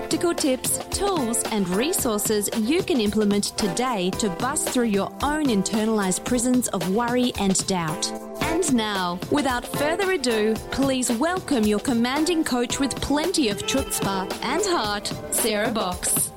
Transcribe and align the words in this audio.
practical 0.00 0.32
tips, 0.32 0.78
tools, 0.88 1.42
and 1.52 1.68
resources 1.68 2.48
you 2.56 2.82
can 2.82 3.02
implement 3.02 3.44
today 3.58 4.08
to 4.12 4.30
bust 4.30 4.70
through 4.70 4.86
your 4.86 5.12
own 5.22 5.44
internalized 5.44 6.24
prisons 6.24 6.68
of 6.68 6.94
worry 6.94 7.34
and 7.38 7.66
doubt. 7.66 8.10
And 8.40 8.74
now, 8.74 9.18
without 9.30 9.66
further 9.66 10.12
ado, 10.12 10.54
please 10.70 11.12
welcome 11.12 11.64
your 11.64 11.80
commanding 11.80 12.42
coach 12.44 12.80
with 12.80 12.96
plenty 13.02 13.50
of 13.50 13.58
chutzpah 13.64 14.32
and 14.42 14.64
heart, 14.64 15.12
Sarah 15.32 15.70
Box. 15.70 16.32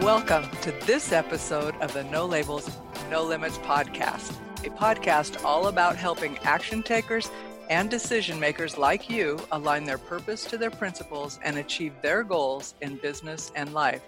Welcome 0.00 0.48
to 0.60 0.70
this 0.86 1.10
episode 1.10 1.74
of 1.80 1.92
the 1.92 2.04
No 2.04 2.24
Labels, 2.24 2.70
No 3.10 3.24
Limits 3.24 3.58
podcast, 3.58 4.30
a 4.64 4.70
podcast 4.70 5.44
all 5.44 5.66
about 5.66 5.96
helping 5.96 6.38
action 6.44 6.84
takers 6.84 7.28
and 7.68 7.90
decision 7.90 8.38
makers 8.38 8.76
like 8.76 9.08
you 9.08 9.38
align 9.52 9.84
their 9.84 9.98
purpose 9.98 10.44
to 10.44 10.58
their 10.58 10.70
principles 10.70 11.38
and 11.42 11.58
achieve 11.58 11.92
their 12.02 12.22
goals 12.22 12.74
in 12.80 12.96
business 12.96 13.52
and 13.54 13.72
life. 13.72 14.02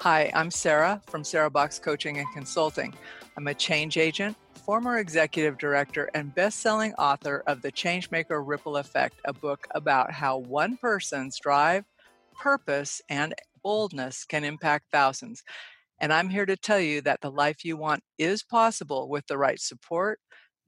Hi, 0.00 0.30
I'm 0.34 0.50
Sarah 0.50 1.02
from 1.06 1.24
Sarah 1.24 1.50
Box 1.50 1.78
Coaching 1.78 2.18
and 2.18 2.26
Consulting. 2.32 2.94
I'm 3.36 3.48
a 3.48 3.54
change 3.54 3.96
agent, 3.96 4.36
former 4.64 4.98
executive 4.98 5.58
director, 5.58 6.08
and 6.14 6.34
best 6.34 6.60
selling 6.60 6.94
author 6.94 7.42
of 7.46 7.62
The 7.62 7.72
Changemaker 7.72 8.42
Ripple 8.46 8.76
Effect, 8.76 9.20
a 9.24 9.32
book 9.32 9.66
about 9.74 10.12
how 10.12 10.38
one 10.38 10.76
person's 10.76 11.38
drive, 11.38 11.84
purpose, 12.38 13.02
and 13.08 13.34
boldness 13.62 14.24
can 14.24 14.44
impact 14.44 14.86
thousands. 14.92 15.42
And 16.00 16.12
I'm 16.12 16.28
here 16.28 16.46
to 16.46 16.56
tell 16.56 16.80
you 16.80 17.00
that 17.02 17.20
the 17.20 17.30
life 17.30 17.64
you 17.64 17.76
want 17.76 18.02
is 18.18 18.42
possible 18.44 19.08
with 19.08 19.26
the 19.26 19.36
right 19.36 19.58
support, 19.58 20.20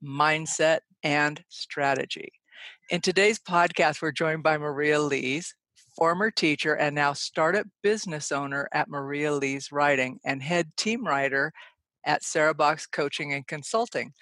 mindset, 0.05 0.81
and 1.03 1.43
strategy. 1.48 2.33
In 2.91 3.01
today's 3.01 3.39
podcast, 3.39 4.03
we're 4.03 4.12
joined 4.12 4.43
by 4.43 4.59
Maria 4.59 5.01
Lees, 5.01 5.55
former 5.97 6.31
teacher 6.31 6.75
and 6.75 6.95
now 6.95 7.12
startup 7.12 7.67
business 7.83 8.33
owner 8.33 8.69
at 8.73 8.89
Maria 8.89 9.33
Lees 9.33 9.71
Writing 9.73 10.19
and 10.25 10.43
head 10.43 10.71
team 10.77 11.06
writer 11.06 11.53
at 12.05 12.25
Sarah 12.25 12.55
Box 12.55 12.87
Coaching 12.87 13.33
and 13.33 13.47
Consulting. 13.47 14.12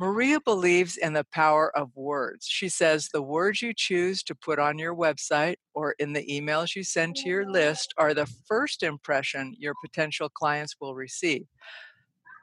Maria 0.00 0.40
believes 0.40 0.96
in 0.96 1.12
the 1.12 1.26
power 1.32 1.76
of 1.76 1.94
words. 1.94 2.46
She 2.48 2.68
says 2.68 3.08
the 3.12 3.22
words 3.22 3.62
you 3.62 3.72
choose 3.74 4.22
to 4.24 4.34
put 4.34 4.58
on 4.58 4.78
your 4.78 4.94
website 4.96 5.56
or 5.74 5.94
in 5.98 6.12
the 6.12 6.26
emails 6.26 6.74
you 6.74 6.82
send 6.82 7.14
to 7.16 7.28
your 7.28 7.48
list 7.48 7.94
are 7.96 8.14
the 8.14 8.26
first 8.48 8.82
impression 8.82 9.54
your 9.58 9.74
potential 9.84 10.28
clients 10.28 10.76
will 10.80 10.94
receive. 10.94 11.46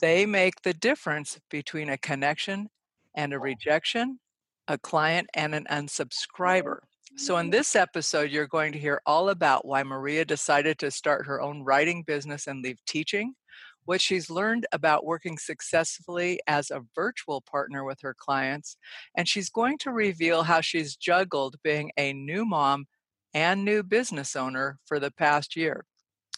They 0.02 0.25
make 0.25 0.61
the 0.61 0.73
difference 0.73 1.39
between 1.50 1.89
a 1.89 1.97
connection 1.97 2.69
and 3.16 3.33
a 3.33 3.38
oh. 3.38 3.39
rejection, 3.39 4.19
a 4.67 4.78
client 4.78 5.30
and 5.33 5.53
an 5.53 5.67
unsubscriber. 5.69 6.80
So, 7.17 7.38
in 7.38 7.45
mm-hmm. 7.45 7.52
this 7.52 7.75
episode, 7.75 8.30
you're 8.30 8.47
going 8.47 8.72
to 8.72 8.80
hear 8.80 9.02
all 9.05 9.30
about 9.30 9.66
why 9.66 9.83
Maria 9.83 10.23
decided 10.25 10.77
to 10.80 10.92
start 10.92 11.25
her 11.25 11.42
own 11.42 11.64
writing 11.64 12.03
business 12.03 12.45
and 12.47 12.61
leave 12.61 12.77
teaching, 12.86 13.33
what 13.86 14.00
she's 14.00 14.30
learned 14.30 14.67
about 14.72 15.05
working 15.05 15.38
successfully 15.38 16.39
as 16.45 16.70
a 16.70 16.83
virtual 16.94 17.42
partner 17.42 17.83
with 17.83 17.99
her 18.02 18.15
clients, 18.17 18.77
and 19.17 19.27
she's 19.27 19.49
going 19.49 19.80
to 19.80 19.92
reveal 19.92 20.43
how 20.43 20.61
she's 20.61 20.95
juggled 20.95 21.55
being 21.64 21.92
a 21.98 22.14
new 22.14 22.45
mom 22.45 22.86
and 23.33 23.65
new 23.65 23.82
business 23.82 24.36
owner 24.36 24.77
for 24.86 24.99
the 24.99 25.11
past 25.11 25.55
year. 25.55 25.86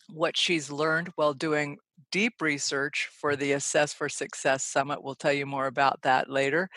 What 0.09 0.37
she's 0.37 0.71
learned 0.71 1.09
while 1.15 1.33
doing 1.33 1.77
deep 2.11 2.41
research 2.41 3.09
for 3.11 3.35
the 3.35 3.53
Assess 3.53 3.93
for 3.93 4.09
Success 4.09 4.63
Summit. 4.63 5.03
We'll 5.03 5.15
tell 5.15 5.33
you 5.33 5.45
more 5.45 5.67
about 5.67 6.01
that 6.03 6.29
later. 6.29 6.69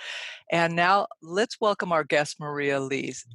And 0.50 0.74
now 0.74 1.06
let's 1.22 1.60
welcome 1.60 1.92
our 1.92 2.04
guest, 2.04 2.40
Maria 2.40 2.80
Lees. 2.80 3.26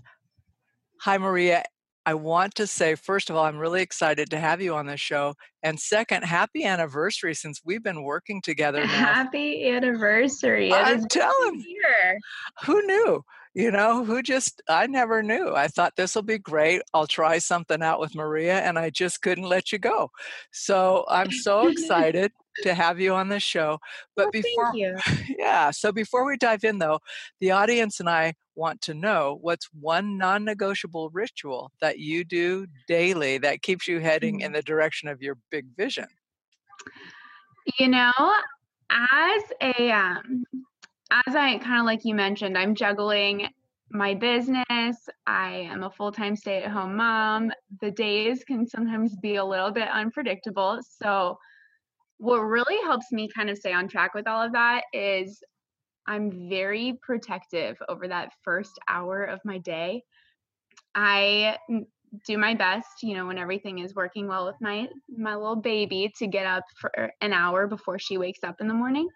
Hi, 1.02 1.18
Maria. 1.18 1.64
I 2.06 2.14
want 2.16 2.56
to 2.56 2.66
say, 2.66 2.96
first 2.96 3.30
of 3.30 3.36
all, 3.36 3.46
I'm 3.46 3.58
really 3.58 3.82
excited 3.82 4.32
to 4.32 4.40
have 4.40 4.62
you 4.62 4.74
on 4.74 4.88
the 4.88 4.98
show. 4.98 5.36
And 5.62 5.80
second, 5.80 6.24
happy 6.24 6.64
anniversary 6.64 7.36
since 7.36 7.62
we've 7.64 7.84
been 7.84 8.04
working 8.04 8.42
together 8.42 8.80
now. 8.86 8.88
Happy 8.88 9.70
anniversary. 9.70 10.74
I'm 10.74 11.08
telling 11.08 11.60
you. 11.60 12.20
Who 12.66 12.82
knew? 12.88 13.24
You 13.54 13.72
know, 13.72 14.06
who 14.06 14.22
just, 14.22 14.62
I 14.70 14.88
never 14.88 15.24
knew. 15.24 15.56
I 15.56 15.68
thought 15.68 15.96
this 15.96 16.16
will 16.16 16.22
be 16.22 16.38
great. 16.38 16.82
I'll 16.94 17.08
try 17.08 17.40
something 17.40 17.82
out 17.82 18.00
with 18.00 18.16
Maria, 18.16 18.60
and 18.60 18.78
I 18.78 18.90
just 18.90 19.22
couldn't 19.22 19.46
let 19.46 19.72
you 19.72 19.80
go. 19.80 20.12
So 20.52 21.06
I'm 21.10 21.32
so 21.44 21.68
excited 21.68 22.32
to 22.64 22.74
have 22.74 23.00
you 23.00 23.14
on 23.14 23.30
the 23.30 23.40
show. 23.40 23.80
But 24.16 24.32
before, 24.32 24.72
yeah, 25.38 25.72
so 25.72 25.92
before 25.92 26.26
we 26.26 26.38
dive 26.38 26.64
in, 26.64 26.80
though, 26.80 27.00
the 27.40 27.52
audience 27.52 28.00
and 28.00 28.10
I 28.10 28.34
want 28.56 28.82
to 28.82 28.94
know 28.94 29.40
what's 29.42 29.70
one 29.80 30.18
non 30.18 30.44
negotiable 30.46 31.10
ritual 31.10 31.72
that 31.82 32.00
you 32.00 32.24
do 32.24 32.68
daily 32.88 33.38
that 33.40 33.62
keeps 33.62 33.88
you 33.88 34.00
heading 34.00 34.42
in 34.42 34.48
mm-hmm. 34.48 34.56
the 34.56 34.62
direction 34.64 35.10
of 35.10 35.22
your 35.22 35.38
big 35.50 35.66
vision? 35.76 36.08
You 37.80 37.88
know, 37.88 38.12
as 38.90 39.44
a 39.62 39.92
um, 39.92 40.46
as 41.12 41.36
I 41.36 41.58
kind 41.58 41.80
of 41.80 41.86
like 41.86 42.06
you 42.06 42.16
mentioned, 42.16 42.58
I'm 42.58 42.76
juggling 42.76 43.48
my 43.92 44.14
business. 44.14 44.98
I 45.26 45.68
am 45.72 45.84
a 45.84 45.90
full 45.90 46.12
time 46.12 46.36
stay 46.36 46.64
at 46.64 46.72
home 46.72 46.96
mom. 46.96 47.52
The 47.82 47.92
days 47.92 48.44
can 48.44 48.68
sometimes 48.68 49.16
be 49.18 49.36
a 49.36 49.46
little 49.46 49.72
bit 49.72 49.90
unpredictable. 49.90 50.80
So, 51.02 51.38
what 52.18 52.40
really 52.40 52.78
helps 52.84 53.12
me 53.12 53.30
kind 53.34 53.50
of 53.50 53.58
stay 53.58 53.74
on 53.74 53.88
track 53.88 54.14
with 54.14 54.28
all 54.28 54.42
of 54.42 54.52
that 54.52 54.84
is 54.94 55.42
I'm 56.06 56.50
very 56.50 57.00
protective 57.02 57.78
over 57.88 58.08
that 58.08 58.32
first 58.44 58.78
hour 58.88 59.24
of 59.24 59.40
my 59.46 59.58
day. 59.60 60.04
I 60.96 61.58
do 62.26 62.38
my 62.38 62.56
best, 62.56 63.04
you 63.04 63.16
know, 63.16 63.28
when 63.28 63.38
everything 63.38 63.80
is 63.80 63.96
working 63.96 64.28
well 64.28 64.46
with 64.46 64.56
my 64.62 64.88
my 65.16 65.36
little 65.36 65.56
baby 65.56 66.12
to 66.18 66.28
get 66.28 66.46
up 66.46 66.64
for 66.80 66.92
an 67.22 67.34
hour 67.34 67.68
before 67.68 67.98
she 68.00 68.18
wakes 68.18 68.44
up 68.44 68.56
in 68.60 68.68
the 68.68 68.74
morning 68.74 69.08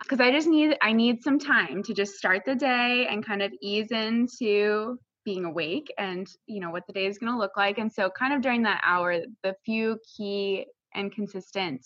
because 0.00 0.20
I 0.20 0.30
just 0.30 0.48
need 0.48 0.76
I 0.82 0.92
need 0.92 1.22
some 1.22 1.38
time 1.38 1.82
to 1.84 1.94
just 1.94 2.14
start 2.14 2.42
the 2.44 2.54
day 2.54 3.06
and 3.10 3.24
kind 3.24 3.42
of 3.42 3.52
ease 3.62 3.90
into 3.90 4.98
being 5.24 5.44
awake 5.44 5.92
and 5.98 6.26
you 6.46 6.60
know 6.60 6.70
what 6.70 6.86
the 6.86 6.92
day 6.92 7.06
is 7.06 7.18
going 7.18 7.32
to 7.32 7.38
look 7.38 7.56
like. 7.56 7.78
And 7.78 7.92
so 7.92 8.10
kind 8.10 8.32
of 8.32 8.42
during 8.42 8.62
that 8.62 8.80
hour 8.84 9.18
the 9.42 9.54
few 9.64 9.98
key 10.16 10.66
and 10.94 11.12
consistent 11.12 11.84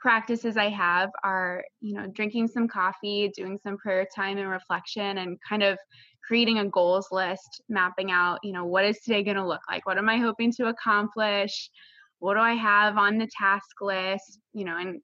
practices 0.00 0.56
I 0.56 0.68
have 0.70 1.10
are 1.24 1.64
you 1.80 1.94
know 1.94 2.06
drinking 2.08 2.48
some 2.48 2.68
coffee 2.68 3.30
doing 3.34 3.58
some 3.62 3.76
prayer 3.78 4.06
time 4.14 4.38
and 4.38 4.48
reflection 4.48 5.18
and 5.18 5.38
kind 5.48 5.62
of 5.62 5.78
creating 6.26 6.58
a 6.58 6.68
goals 6.68 7.08
list 7.12 7.62
mapping 7.68 8.10
out 8.10 8.38
you 8.42 8.52
know 8.52 8.64
what 8.64 8.84
is 8.84 9.00
today 9.00 9.22
going 9.22 9.36
to 9.36 9.46
look 9.46 9.62
like? 9.68 9.86
What 9.86 9.98
am 9.98 10.08
I 10.08 10.18
hoping 10.18 10.52
to 10.52 10.66
accomplish? 10.66 11.70
What 12.18 12.34
do 12.34 12.40
I 12.40 12.54
have 12.54 12.96
on 12.96 13.18
the 13.18 13.28
task 13.36 13.80
list? 13.80 14.40
You 14.52 14.64
know 14.64 14.76
and 14.76 15.00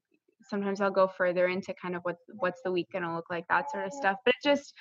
sometimes 0.49 0.81
I'll 0.81 0.91
go 0.91 1.07
further 1.07 1.47
into 1.47 1.73
kind 1.81 1.95
of 1.95 2.01
what 2.03 2.17
what's 2.37 2.61
the 2.63 2.71
week 2.71 2.87
going 2.91 3.03
to 3.03 3.13
look 3.13 3.29
like, 3.29 3.45
that 3.49 3.71
sort 3.71 3.85
of 3.85 3.93
stuff. 3.93 4.17
But 4.25 4.35
it 4.35 4.47
just 4.47 4.73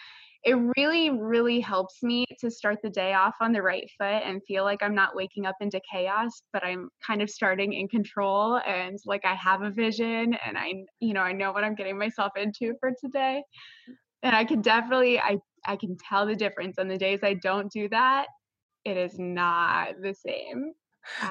it 0.44 0.56
really 0.76 1.10
really 1.10 1.60
helps 1.60 2.02
me 2.02 2.24
to 2.40 2.50
start 2.50 2.78
the 2.82 2.90
day 2.90 3.14
off 3.14 3.34
on 3.40 3.52
the 3.52 3.62
right 3.62 3.88
foot 3.96 4.22
and 4.24 4.42
feel 4.46 4.64
like 4.64 4.82
I'm 4.82 4.94
not 4.94 5.14
waking 5.14 5.46
up 5.46 5.54
into 5.60 5.80
chaos, 5.90 6.42
but 6.52 6.64
I'm 6.64 6.88
kind 7.06 7.22
of 7.22 7.30
starting 7.30 7.72
in 7.72 7.88
control 7.88 8.60
and 8.66 8.98
like 9.06 9.24
I 9.24 9.34
have 9.34 9.62
a 9.62 9.70
vision 9.70 10.36
and 10.44 10.58
I 10.58 10.72
you 11.00 11.14
know, 11.14 11.20
I 11.20 11.32
know 11.32 11.52
what 11.52 11.64
I'm 11.64 11.74
getting 11.74 11.98
myself 11.98 12.32
into 12.36 12.74
for 12.80 12.92
today. 13.00 13.42
And 14.22 14.34
I 14.34 14.44
can 14.44 14.62
definitely 14.62 15.20
I 15.20 15.38
I 15.66 15.76
can 15.76 15.96
tell 16.08 16.26
the 16.26 16.36
difference 16.36 16.78
on 16.78 16.88
the 16.88 16.98
days 16.98 17.20
I 17.22 17.34
don't 17.34 17.70
do 17.70 17.88
that. 17.90 18.26
It 18.84 18.96
is 18.96 19.18
not 19.18 19.94
the 20.02 20.14
same. 20.14 20.72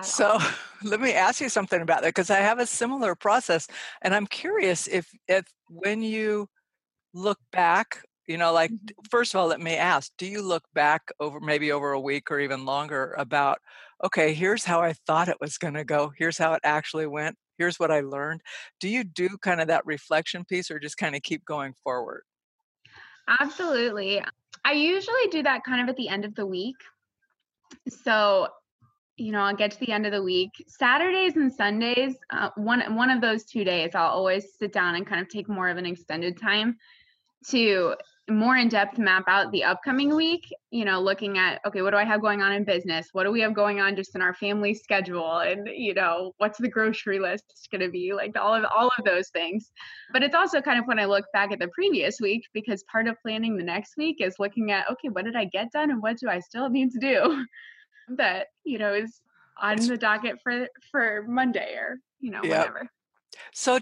So 0.01 0.39
let 0.83 1.01
me 1.01 1.13
ask 1.13 1.41
you 1.41 1.49
something 1.49 1.81
about 1.81 2.01
that 2.01 2.09
because 2.09 2.29
I 2.29 2.39
have 2.39 2.59
a 2.59 2.65
similar 2.65 3.15
process, 3.15 3.67
and 4.01 4.13
I'm 4.13 4.27
curious 4.27 4.87
if 4.87 5.09
if 5.27 5.45
when 5.69 6.01
you 6.01 6.47
look 7.13 7.39
back, 7.51 8.03
you 8.27 8.37
know, 8.37 8.53
like 8.53 8.71
mm-hmm. 8.71 9.05
first 9.09 9.33
of 9.33 9.39
all, 9.39 9.47
let 9.47 9.61
me 9.61 9.75
ask: 9.75 10.11
Do 10.17 10.25
you 10.25 10.41
look 10.41 10.63
back 10.73 11.11
over 11.19 11.39
maybe 11.39 11.71
over 11.71 11.91
a 11.91 11.99
week 11.99 12.31
or 12.31 12.39
even 12.39 12.65
longer 12.65 13.15
about, 13.17 13.59
okay, 14.03 14.33
here's 14.33 14.65
how 14.65 14.81
I 14.81 14.93
thought 15.07 15.29
it 15.29 15.41
was 15.41 15.57
going 15.57 15.75
to 15.75 15.83
go, 15.83 16.11
here's 16.17 16.37
how 16.37 16.53
it 16.53 16.61
actually 16.63 17.07
went, 17.07 17.35
here's 17.57 17.79
what 17.79 17.91
I 17.91 18.01
learned. 18.01 18.41
Do 18.79 18.89
you 18.89 19.03
do 19.03 19.29
kind 19.41 19.61
of 19.61 19.67
that 19.67 19.85
reflection 19.85 20.45
piece, 20.45 20.71
or 20.71 20.79
just 20.79 20.97
kind 20.97 21.15
of 21.15 21.21
keep 21.21 21.45
going 21.45 21.73
forward? 21.83 22.23
Absolutely. 23.39 24.21
I 24.65 24.73
usually 24.73 25.27
do 25.31 25.43
that 25.43 25.63
kind 25.63 25.81
of 25.81 25.89
at 25.89 25.95
the 25.95 26.09
end 26.09 26.25
of 26.25 26.35
the 26.35 26.45
week. 26.45 26.75
So 28.03 28.47
you 29.17 29.31
know, 29.31 29.41
I'll 29.41 29.55
get 29.55 29.71
to 29.71 29.79
the 29.79 29.91
end 29.91 30.05
of 30.05 30.11
the 30.11 30.23
week. 30.23 30.51
Saturdays 30.67 31.35
and 31.35 31.53
Sundays, 31.53 32.15
uh, 32.31 32.49
one 32.55 32.95
one 32.95 33.09
of 33.09 33.21
those 33.21 33.43
two 33.43 33.63
days, 33.63 33.91
I'll 33.93 34.09
always 34.09 34.57
sit 34.57 34.73
down 34.73 34.95
and 34.95 35.05
kind 35.05 35.21
of 35.21 35.29
take 35.29 35.49
more 35.49 35.69
of 35.69 35.77
an 35.77 35.85
extended 35.85 36.39
time 36.39 36.77
to 37.47 37.95
more 38.29 38.55
in 38.55 38.69
depth 38.69 38.97
map 38.97 39.23
out 39.27 39.51
the 39.51 39.63
upcoming 39.63 40.15
week. 40.15 40.47
You 40.69 40.85
know, 40.85 41.01
looking 41.01 41.37
at 41.37 41.59
okay, 41.65 41.81
what 41.81 41.91
do 41.91 41.97
I 41.97 42.05
have 42.05 42.21
going 42.21 42.41
on 42.41 42.53
in 42.53 42.63
business? 42.63 43.09
What 43.11 43.23
do 43.23 43.31
we 43.31 43.41
have 43.41 43.53
going 43.53 43.79
on 43.79 43.95
just 43.95 44.15
in 44.15 44.21
our 44.21 44.33
family 44.33 44.73
schedule? 44.73 45.39
And 45.39 45.67
you 45.67 45.93
know, 45.93 46.33
what's 46.37 46.57
the 46.57 46.69
grocery 46.69 47.19
list 47.19 47.67
going 47.71 47.81
to 47.81 47.89
be? 47.89 48.13
Like 48.13 48.37
all 48.37 48.53
of 48.53 48.63
all 48.73 48.91
of 48.97 49.05
those 49.05 49.29
things. 49.29 49.71
But 50.13 50.23
it's 50.23 50.35
also 50.35 50.61
kind 50.61 50.79
of 50.79 50.85
when 50.85 50.99
I 50.99 51.05
look 51.05 51.25
back 51.33 51.51
at 51.51 51.59
the 51.59 51.67
previous 51.69 52.19
week 52.19 52.43
because 52.53 52.83
part 52.83 53.07
of 53.07 53.21
planning 53.21 53.57
the 53.57 53.63
next 53.63 53.97
week 53.97 54.17
is 54.21 54.35
looking 54.39 54.71
at 54.71 54.89
okay, 54.89 55.09
what 55.09 55.25
did 55.25 55.35
I 55.35 55.45
get 55.45 55.71
done 55.71 55.91
and 55.91 56.01
what 56.01 56.17
do 56.17 56.29
I 56.29 56.39
still 56.39 56.69
need 56.69 56.91
to 56.91 56.99
do? 56.99 57.45
that 58.09 58.47
you 58.63 58.77
know 58.77 58.93
is 58.93 59.21
on 59.61 59.77
the 59.77 59.97
docket 59.97 60.39
for 60.43 60.67
for 60.91 61.25
Monday 61.27 61.75
or 61.75 61.99
you 62.19 62.31
know 62.31 62.41
yep. 62.43 62.59
whatever. 62.59 62.89
So 63.53 63.79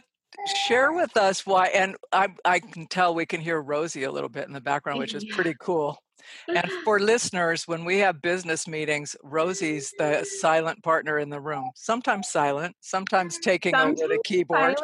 share 0.68 0.94
with 0.94 1.18
us 1.18 1.46
why 1.46 1.68
and 1.68 1.96
I, 2.12 2.30
I 2.46 2.60
can 2.60 2.88
tell 2.88 3.14
we 3.14 3.26
can 3.26 3.42
hear 3.42 3.62
rosie 3.62 4.04
a 4.04 4.12
little 4.12 4.30
bit 4.30 4.48
in 4.48 4.54
the 4.54 4.62
background 4.62 5.00
which 5.00 5.14
is 5.14 5.26
pretty 5.26 5.54
cool 5.60 5.98
and 6.48 6.70
for 6.84 7.00
listeners 7.00 7.68
when 7.68 7.84
we 7.86 7.98
have 8.00 8.22
business 8.22 8.68
meetings 8.68 9.16
rosie's 9.24 9.94
the 9.98 10.24
silent 10.40 10.82
partner 10.84 11.20
in 11.20 11.30
the 11.30 11.40
room 11.40 11.70
sometimes 11.76 12.30
silent 12.30 12.76
sometimes 12.80 13.40
taking 13.40 13.74
sometimes 13.74 14.02
over 14.02 14.14
the 14.14 14.22
keyboard 14.24 14.80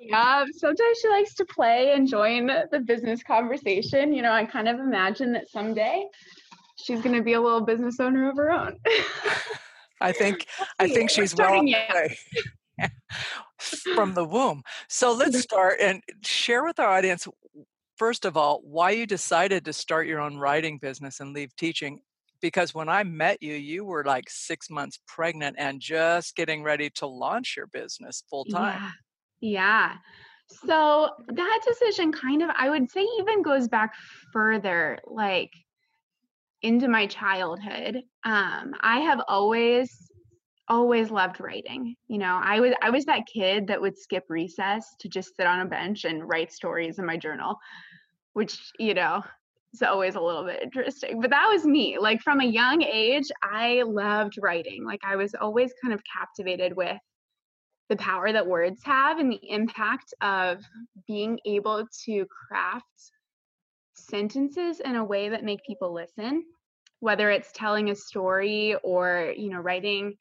yeah 0.00 0.44
sometimes 0.56 0.98
she 1.00 1.08
likes 1.08 1.34
to 1.34 1.44
play 1.44 1.92
and 1.92 2.08
join 2.08 2.46
the 2.46 2.80
business 2.80 3.22
conversation 3.22 4.12
you 4.12 4.22
know 4.22 4.32
i 4.32 4.44
kind 4.44 4.68
of 4.68 4.78
imagine 4.78 5.32
that 5.32 5.48
someday 5.48 6.04
she's 6.82 7.00
going 7.00 7.14
to 7.14 7.22
be 7.22 7.34
a 7.34 7.40
little 7.40 7.60
business 7.60 8.00
owner 8.00 8.28
of 8.30 8.36
her 8.36 8.50
own. 8.50 8.76
I 10.00 10.12
think 10.12 10.46
I 10.78 10.88
think 10.88 11.10
she's 11.10 11.34
well 11.36 11.62
from 13.94 14.14
the 14.14 14.24
womb. 14.24 14.62
So 14.88 15.12
let's 15.12 15.38
start 15.40 15.80
and 15.80 16.02
share 16.22 16.64
with 16.64 16.80
our 16.80 16.88
audience 16.88 17.28
first 17.96 18.24
of 18.24 18.36
all 18.36 18.60
why 18.64 18.90
you 18.90 19.06
decided 19.06 19.64
to 19.66 19.72
start 19.72 20.06
your 20.06 20.20
own 20.20 20.38
writing 20.38 20.78
business 20.78 21.20
and 21.20 21.34
leave 21.34 21.54
teaching 21.56 22.00
because 22.40 22.74
when 22.74 22.88
I 22.88 23.04
met 23.04 23.42
you 23.42 23.52
you 23.52 23.84
were 23.84 24.02
like 24.04 24.30
6 24.30 24.70
months 24.70 24.98
pregnant 25.06 25.56
and 25.58 25.80
just 25.80 26.34
getting 26.34 26.62
ready 26.62 26.88
to 26.96 27.06
launch 27.06 27.54
your 27.56 27.66
business 27.66 28.22
full 28.30 28.46
time. 28.46 28.92
Yeah. 29.40 29.50
yeah. 29.50 29.94
So 30.66 31.10
that 31.28 31.60
decision 31.66 32.10
kind 32.12 32.42
of 32.42 32.48
I 32.56 32.70
would 32.70 32.90
say 32.90 33.06
even 33.18 33.42
goes 33.42 33.68
back 33.68 33.92
further 34.32 34.98
like 35.06 35.50
into 36.62 36.88
my 36.88 37.06
childhood, 37.06 38.02
um, 38.24 38.74
I 38.80 39.00
have 39.00 39.20
always 39.28 40.10
always 40.68 41.10
loved 41.10 41.40
writing. 41.40 41.96
You 42.06 42.18
know, 42.18 42.40
I 42.42 42.60
was 42.60 42.72
I 42.80 42.90
was 42.90 43.04
that 43.06 43.26
kid 43.26 43.66
that 43.66 43.80
would 43.80 43.98
skip 43.98 44.24
recess 44.28 44.94
to 45.00 45.08
just 45.08 45.36
sit 45.36 45.46
on 45.46 45.60
a 45.60 45.66
bench 45.66 46.04
and 46.04 46.26
write 46.28 46.52
stories 46.52 46.98
in 46.98 47.04
my 47.06 47.16
journal, 47.16 47.56
which, 48.34 48.58
you 48.78 48.94
know, 48.94 49.22
is 49.74 49.82
always 49.82 50.14
a 50.14 50.20
little 50.20 50.44
bit 50.44 50.62
interesting. 50.62 51.20
But 51.20 51.30
that 51.30 51.48
was 51.50 51.64
me. 51.64 51.98
Like 51.98 52.22
from 52.22 52.40
a 52.40 52.44
young 52.44 52.82
age, 52.82 53.28
I 53.42 53.82
loved 53.82 54.34
writing. 54.40 54.84
Like 54.84 55.00
I 55.04 55.16
was 55.16 55.34
always 55.34 55.72
kind 55.82 55.92
of 55.92 56.00
captivated 56.16 56.76
with 56.76 56.98
the 57.88 57.96
power 57.96 58.32
that 58.32 58.46
words 58.46 58.80
have 58.84 59.18
and 59.18 59.32
the 59.32 59.50
impact 59.50 60.14
of 60.22 60.62
being 61.08 61.38
able 61.44 61.84
to 62.04 62.26
craft 62.48 63.10
sentences 64.06 64.80
in 64.80 64.96
a 64.96 65.04
way 65.04 65.28
that 65.28 65.44
make 65.44 65.60
people 65.66 65.92
listen 65.92 66.44
whether 67.00 67.30
it's 67.30 67.50
telling 67.52 67.90
a 67.90 67.94
story 67.94 68.76
or 68.84 69.32
you 69.36 69.50
know 69.50 69.58
writing 69.58 70.14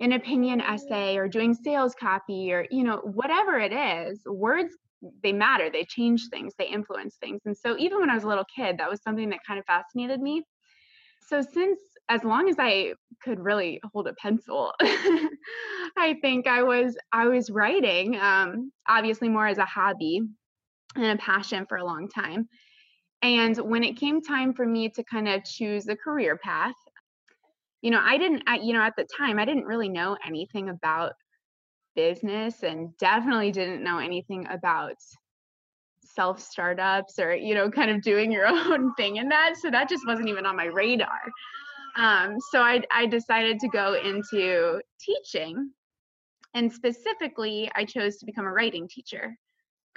an 0.00 0.12
opinion 0.12 0.60
essay 0.60 1.16
or 1.16 1.28
doing 1.28 1.54
sales 1.54 1.94
copy 1.98 2.52
or 2.52 2.66
you 2.70 2.84
know 2.84 2.98
whatever 2.98 3.58
it 3.58 3.72
is 3.72 4.20
words 4.26 4.74
they 5.22 5.32
matter 5.32 5.70
they 5.70 5.84
change 5.84 6.26
things 6.28 6.52
they 6.58 6.66
influence 6.66 7.16
things. 7.20 7.40
And 7.46 7.56
so 7.56 7.76
even 7.78 8.00
when 8.00 8.10
i 8.10 8.14
was 8.14 8.24
a 8.24 8.28
little 8.28 8.46
kid 8.54 8.78
that 8.78 8.90
was 8.90 9.02
something 9.02 9.30
that 9.30 9.40
kind 9.46 9.58
of 9.58 9.64
fascinated 9.64 10.20
me. 10.20 10.42
So 11.28 11.40
since 11.40 11.78
as 12.08 12.24
long 12.24 12.48
as 12.48 12.56
i 12.58 12.94
could 13.22 13.38
really 13.38 13.80
hold 13.92 14.08
a 14.08 14.14
pencil 14.14 14.72
i 14.80 16.16
think 16.22 16.46
i 16.46 16.62
was 16.62 16.96
i 17.12 17.26
was 17.26 17.50
writing 17.50 18.16
um, 18.18 18.72
obviously 18.88 19.28
more 19.28 19.46
as 19.46 19.58
a 19.58 19.64
hobby 19.64 20.22
and 20.96 21.04
a 21.04 21.16
passion 21.16 21.66
for 21.68 21.76
a 21.76 21.84
long 21.84 22.08
time 22.08 22.48
and 23.22 23.56
when 23.58 23.82
it 23.82 23.96
came 23.96 24.22
time 24.22 24.52
for 24.52 24.64
me 24.64 24.88
to 24.90 25.02
kind 25.02 25.28
of 25.28 25.44
choose 25.44 25.88
a 25.88 25.96
career 25.96 26.36
path, 26.36 26.76
you 27.82 27.90
know, 27.90 28.00
I 28.02 28.18
didn't, 28.18 28.42
I, 28.46 28.56
you 28.56 28.72
know, 28.72 28.82
at 28.82 28.96
the 28.96 29.06
time, 29.16 29.38
I 29.38 29.44
didn't 29.44 29.64
really 29.64 29.88
know 29.88 30.16
anything 30.26 30.68
about 30.68 31.12
business 31.96 32.62
and 32.62 32.96
definitely 32.98 33.50
didn't 33.50 33.82
know 33.82 33.98
anything 33.98 34.46
about 34.48 34.96
self 36.04 36.40
startups 36.40 37.18
or, 37.18 37.34
you 37.34 37.54
know, 37.54 37.70
kind 37.70 37.90
of 37.90 38.02
doing 38.02 38.30
your 38.30 38.46
own 38.46 38.94
thing 38.94 39.16
in 39.16 39.28
that. 39.28 39.54
So 39.60 39.70
that 39.70 39.88
just 39.88 40.06
wasn't 40.06 40.28
even 40.28 40.46
on 40.46 40.56
my 40.56 40.66
radar. 40.66 41.20
Um, 41.96 42.36
so 42.52 42.60
I, 42.60 42.82
I 42.92 43.06
decided 43.06 43.58
to 43.60 43.68
go 43.68 43.94
into 43.94 44.80
teaching. 45.00 45.72
And 46.54 46.72
specifically, 46.72 47.70
I 47.74 47.84
chose 47.84 48.16
to 48.18 48.26
become 48.26 48.46
a 48.46 48.52
writing 48.52 48.88
teacher 48.88 49.36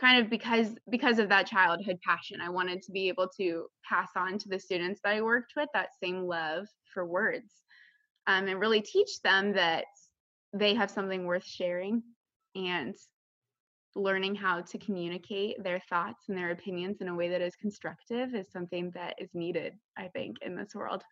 kind 0.02 0.20
of 0.22 0.30
because 0.30 0.76
because 0.90 1.20
of 1.20 1.30
that 1.30 1.46
childhood 1.46 2.00
passion 2.04 2.42
i 2.42 2.50
wanted 2.50 2.82
to 2.82 2.92
be 2.92 3.08
able 3.08 3.28
to 3.28 3.68
pass 3.88 4.10
on 4.18 4.38
to 4.38 4.50
the 4.50 4.60
students 4.60 5.00
that 5.04 5.14
i 5.14 5.22
worked 5.22 5.54
with 5.56 5.70
that 5.74 5.90
same 6.04 6.24
love 6.24 6.66
for 6.92 7.06
words 7.06 7.54
um, 8.28 8.48
and 8.48 8.60
really 8.60 8.82
teach 8.82 9.22
them 9.24 9.54
that 9.54 9.86
they 10.54 10.74
have 10.74 10.90
something 10.90 11.26
worth 11.26 11.46
sharing 11.46 12.02
and 12.56 12.96
learning 13.96 14.34
how 14.34 14.62
to 14.62 14.78
communicate 14.78 15.62
their 15.64 15.82
thoughts 15.90 16.30
and 16.30 16.38
their 16.38 16.52
opinions 16.52 17.02
in 17.02 17.08
a 17.08 17.16
way 17.16 17.30
that 17.30 17.42
is 17.42 17.56
constructive 17.56 18.34
is 18.34 18.52
something 18.52 18.90
that 18.92 19.14
is 19.20 19.30
needed 19.34 19.74
i 19.98 20.08
think 20.10 20.38
in 20.42 20.56
this 20.56 20.74
world. 20.74 21.04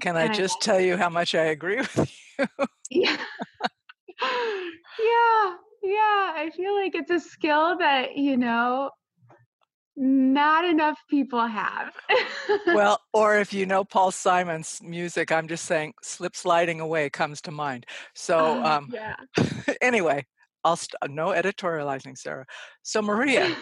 Can 0.00 0.16
i 0.16 0.28
just 0.28 0.58
I, 0.62 0.64
tell 0.64 0.80
you 0.80 0.96
how 0.96 1.10
much 1.10 1.34
i 1.34 1.44
agree 1.44 1.76
with 1.76 1.96
you? 2.38 2.46
Yeah. 2.90 3.16
Yeah 5.00 5.56
yeah, 5.84 6.32
I 6.34 6.50
feel 6.56 6.74
like 6.74 6.94
it's 6.94 7.10
a 7.10 7.20
skill 7.20 7.76
that, 7.78 8.16
you 8.16 8.36
know, 8.36 8.90
not 9.96 10.64
enough 10.64 10.98
people 11.08 11.46
have. 11.46 11.94
well, 12.68 13.00
or 13.12 13.38
if 13.38 13.52
you 13.52 13.66
know 13.66 13.84
Paul 13.84 14.10
Simon's 14.10 14.80
music, 14.82 15.30
I'm 15.30 15.46
just 15.46 15.66
saying 15.66 15.94
slip 16.02 16.34
sliding 16.34 16.80
away 16.80 17.10
comes 17.10 17.40
to 17.42 17.50
mind. 17.50 17.86
So, 18.14 18.38
uh, 18.38 18.78
um, 18.78 18.92
yeah. 18.92 19.14
anyway, 19.82 20.26
I'll 20.64 20.76
st- 20.76 20.96
no 21.08 21.28
editorializing, 21.28 22.16
Sarah. 22.16 22.46
So, 22.82 23.02
Maria, 23.02 23.54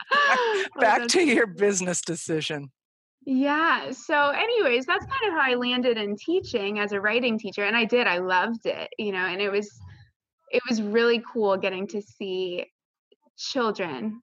back, 0.80 1.02
oh, 1.02 1.06
to 1.08 1.22
your 1.22 1.46
business 1.46 2.00
decision. 2.00 2.70
Yeah. 3.24 3.90
So, 3.90 4.30
anyways, 4.30 4.86
that's 4.86 5.04
kind 5.04 5.32
of 5.32 5.38
how 5.38 5.50
I 5.50 5.54
landed 5.54 5.98
in 5.98 6.16
teaching 6.16 6.78
as 6.78 6.92
a 6.92 7.00
writing 7.00 7.38
teacher. 7.38 7.64
And 7.64 7.76
I 7.76 7.84
did, 7.84 8.06
I 8.06 8.18
loved 8.18 8.64
it, 8.64 8.88
you 8.98 9.12
know, 9.12 9.18
and 9.18 9.40
it 9.40 9.50
was 9.50 9.70
it 10.50 10.62
was 10.68 10.82
really 10.82 11.22
cool 11.32 11.56
getting 11.56 11.86
to 11.88 12.02
see 12.02 12.66
children 13.36 14.20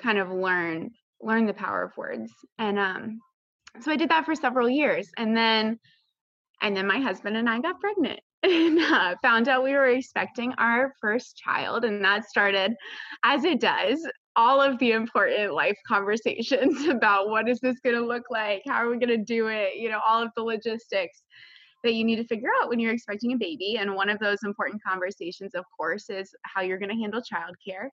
kind 0.00 0.18
of 0.18 0.30
learn 0.30 0.90
learn 1.20 1.46
the 1.46 1.54
power 1.54 1.82
of 1.82 1.96
words. 1.96 2.32
And 2.58 2.78
um 2.78 3.20
so 3.80 3.92
i 3.92 3.96
did 3.96 4.10
that 4.10 4.24
for 4.24 4.34
several 4.34 4.68
years 4.68 5.08
and 5.16 5.36
then 5.36 5.78
and 6.62 6.76
then 6.76 6.86
my 6.86 6.98
husband 6.98 7.36
and 7.36 7.48
i 7.48 7.60
got 7.60 7.80
pregnant 7.80 8.20
and 8.42 8.78
uh, 8.78 9.14
found 9.20 9.48
out 9.48 9.64
we 9.64 9.72
were 9.72 9.88
expecting 9.88 10.52
our 10.58 10.94
first 11.00 11.36
child 11.36 11.84
and 11.84 12.04
that 12.04 12.24
started 12.28 12.72
as 13.24 13.44
it 13.44 13.60
does 13.60 14.06
all 14.36 14.60
of 14.60 14.78
the 14.78 14.92
important 14.92 15.52
life 15.52 15.76
conversations 15.86 16.86
about 16.88 17.28
what 17.28 17.48
is 17.48 17.58
this 17.58 17.80
going 17.80 17.96
to 17.96 18.06
look 18.06 18.22
like? 18.30 18.62
How 18.68 18.76
are 18.76 18.88
we 18.88 18.96
going 18.96 19.08
to 19.08 19.16
do 19.16 19.48
it? 19.48 19.74
You 19.76 19.90
know 19.90 20.00
all 20.06 20.22
of 20.22 20.30
the 20.36 20.42
logistics 20.44 21.22
that 21.84 21.94
you 21.94 22.04
need 22.04 22.16
to 22.16 22.26
figure 22.26 22.50
out 22.60 22.68
when 22.68 22.80
you're 22.80 22.92
expecting 22.92 23.32
a 23.32 23.36
baby. 23.36 23.76
And 23.78 23.94
one 23.94 24.08
of 24.08 24.18
those 24.18 24.38
important 24.44 24.82
conversations, 24.82 25.54
of 25.54 25.64
course, 25.76 26.10
is 26.10 26.34
how 26.42 26.62
you're 26.62 26.78
going 26.78 26.90
to 26.90 27.00
handle 27.00 27.22
childcare. 27.22 27.88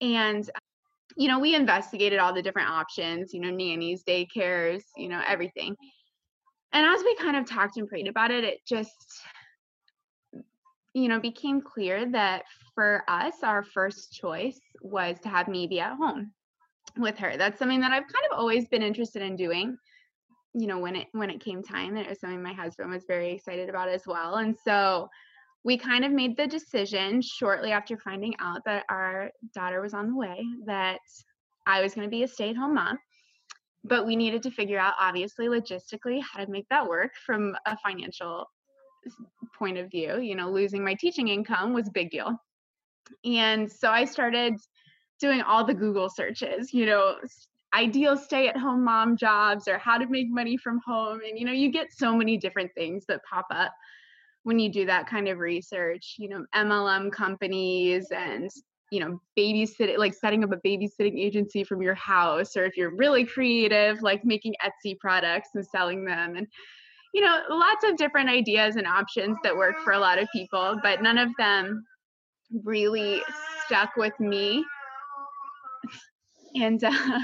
And 0.00 0.48
you 1.16 1.28
know, 1.28 1.38
we 1.38 1.54
investigated 1.54 2.18
all 2.18 2.32
the 2.32 2.42
different 2.42 2.68
options, 2.68 3.34
you 3.34 3.40
know, 3.40 3.50
nannies, 3.50 4.04
daycares, 4.04 4.82
you 4.96 5.08
know, 5.08 5.22
everything. 5.26 5.74
And 6.72 6.86
as 6.86 7.02
we 7.02 7.16
kind 7.16 7.36
of 7.36 7.46
talked 7.46 7.76
and 7.76 7.88
prayed 7.88 8.08
about 8.08 8.30
it, 8.30 8.44
it 8.44 8.58
just, 8.66 8.92
you 10.94 11.08
know, 11.08 11.18
became 11.18 11.60
clear 11.60 12.10
that 12.12 12.44
for 12.74 13.02
us, 13.08 13.34
our 13.42 13.64
first 13.64 14.12
choice 14.12 14.60
was 14.82 15.16
to 15.22 15.28
have 15.28 15.48
me 15.48 15.66
be 15.66 15.80
at 15.80 15.96
home 15.96 16.32
with 16.96 17.18
her. 17.18 17.36
That's 17.36 17.58
something 17.58 17.80
that 17.80 17.92
I've 17.92 18.02
kind 18.02 18.26
of 18.30 18.38
always 18.38 18.68
been 18.68 18.82
interested 18.82 19.22
in 19.22 19.36
doing 19.36 19.76
you 20.54 20.66
know 20.66 20.78
when 20.78 20.96
it 20.96 21.06
when 21.12 21.30
it 21.30 21.40
came 21.40 21.62
time 21.62 21.96
it 21.96 22.08
was 22.08 22.20
something 22.20 22.42
my 22.42 22.52
husband 22.52 22.90
was 22.90 23.04
very 23.06 23.32
excited 23.32 23.68
about 23.68 23.88
as 23.88 24.02
well 24.06 24.36
and 24.36 24.56
so 24.64 25.08
we 25.62 25.76
kind 25.76 26.04
of 26.04 26.10
made 26.10 26.36
the 26.36 26.46
decision 26.46 27.20
shortly 27.20 27.70
after 27.70 27.96
finding 27.98 28.34
out 28.40 28.64
that 28.64 28.84
our 28.88 29.30
daughter 29.54 29.80
was 29.80 29.94
on 29.94 30.08
the 30.08 30.16
way 30.16 30.44
that 30.66 31.00
i 31.66 31.80
was 31.80 31.94
going 31.94 32.06
to 32.06 32.10
be 32.10 32.24
a 32.24 32.28
stay-at-home 32.28 32.74
mom 32.74 32.98
but 33.84 34.06
we 34.06 34.16
needed 34.16 34.42
to 34.42 34.50
figure 34.50 34.78
out 34.78 34.94
obviously 34.98 35.46
logistically 35.46 36.20
how 36.22 36.44
to 36.44 36.50
make 36.50 36.68
that 36.68 36.86
work 36.86 37.12
from 37.24 37.56
a 37.66 37.76
financial 37.78 38.46
point 39.58 39.78
of 39.78 39.90
view. 39.90 40.18
You 40.20 40.34
know, 40.34 40.50
losing 40.50 40.84
my 40.84 40.94
teaching 40.94 41.28
income 41.28 41.72
was 41.72 41.88
a 41.88 41.92
big 41.92 42.10
deal. 42.10 42.36
And 43.24 43.70
so 43.70 43.90
I 43.90 44.04
started 44.04 44.54
doing 45.18 45.42
all 45.42 45.64
the 45.64 45.74
Google 45.74 46.08
searches, 46.08 46.72
you 46.72 46.86
know, 46.86 47.16
ideal 47.74 48.16
stay 48.16 48.48
at 48.48 48.56
home 48.56 48.84
mom 48.84 49.16
jobs 49.16 49.68
or 49.68 49.78
how 49.78 49.98
to 49.98 50.06
make 50.06 50.30
money 50.30 50.56
from 50.56 50.80
home. 50.84 51.20
And, 51.26 51.38
you 51.38 51.44
know, 51.44 51.52
you 51.52 51.70
get 51.70 51.92
so 51.92 52.14
many 52.16 52.36
different 52.36 52.70
things 52.74 53.04
that 53.06 53.20
pop 53.30 53.46
up 53.50 53.72
when 54.42 54.58
you 54.58 54.70
do 54.70 54.86
that 54.86 55.06
kind 55.06 55.28
of 55.28 55.38
research, 55.38 56.16
you 56.18 56.28
know, 56.28 56.44
MLM 56.54 57.12
companies 57.12 58.08
and, 58.10 58.50
you 58.90 59.00
know, 59.00 59.20
babysitting, 59.38 59.98
like 59.98 60.14
setting 60.14 60.42
up 60.42 60.52
a 60.52 60.56
babysitting 60.56 61.18
agency 61.18 61.62
from 61.62 61.82
your 61.82 61.94
house, 61.94 62.56
or 62.56 62.64
if 62.64 62.76
you're 62.76 62.96
really 62.96 63.24
creative, 63.24 64.02
like 64.02 64.24
making 64.24 64.54
Etsy 64.64 64.98
products 64.98 65.50
and 65.54 65.64
selling 65.66 66.04
them. 66.04 66.36
And, 66.36 66.46
you 67.12 67.20
know, 67.20 67.42
lots 67.50 67.84
of 67.84 67.96
different 67.96 68.30
ideas 68.30 68.76
and 68.76 68.86
options 68.86 69.36
that 69.42 69.56
work 69.56 69.76
for 69.84 69.92
a 69.92 69.98
lot 69.98 70.18
of 70.18 70.28
people, 70.32 70.78
but 70.82 71.02
none 71.02 71.18
of 71.18 71.28
them 71.38 71.84
really 72.64 73.20
stuck 73.66 73.96
with 73.96 74.18
me. 74.18 74.64
And 76.56 76.82
uh, 76.82 77.20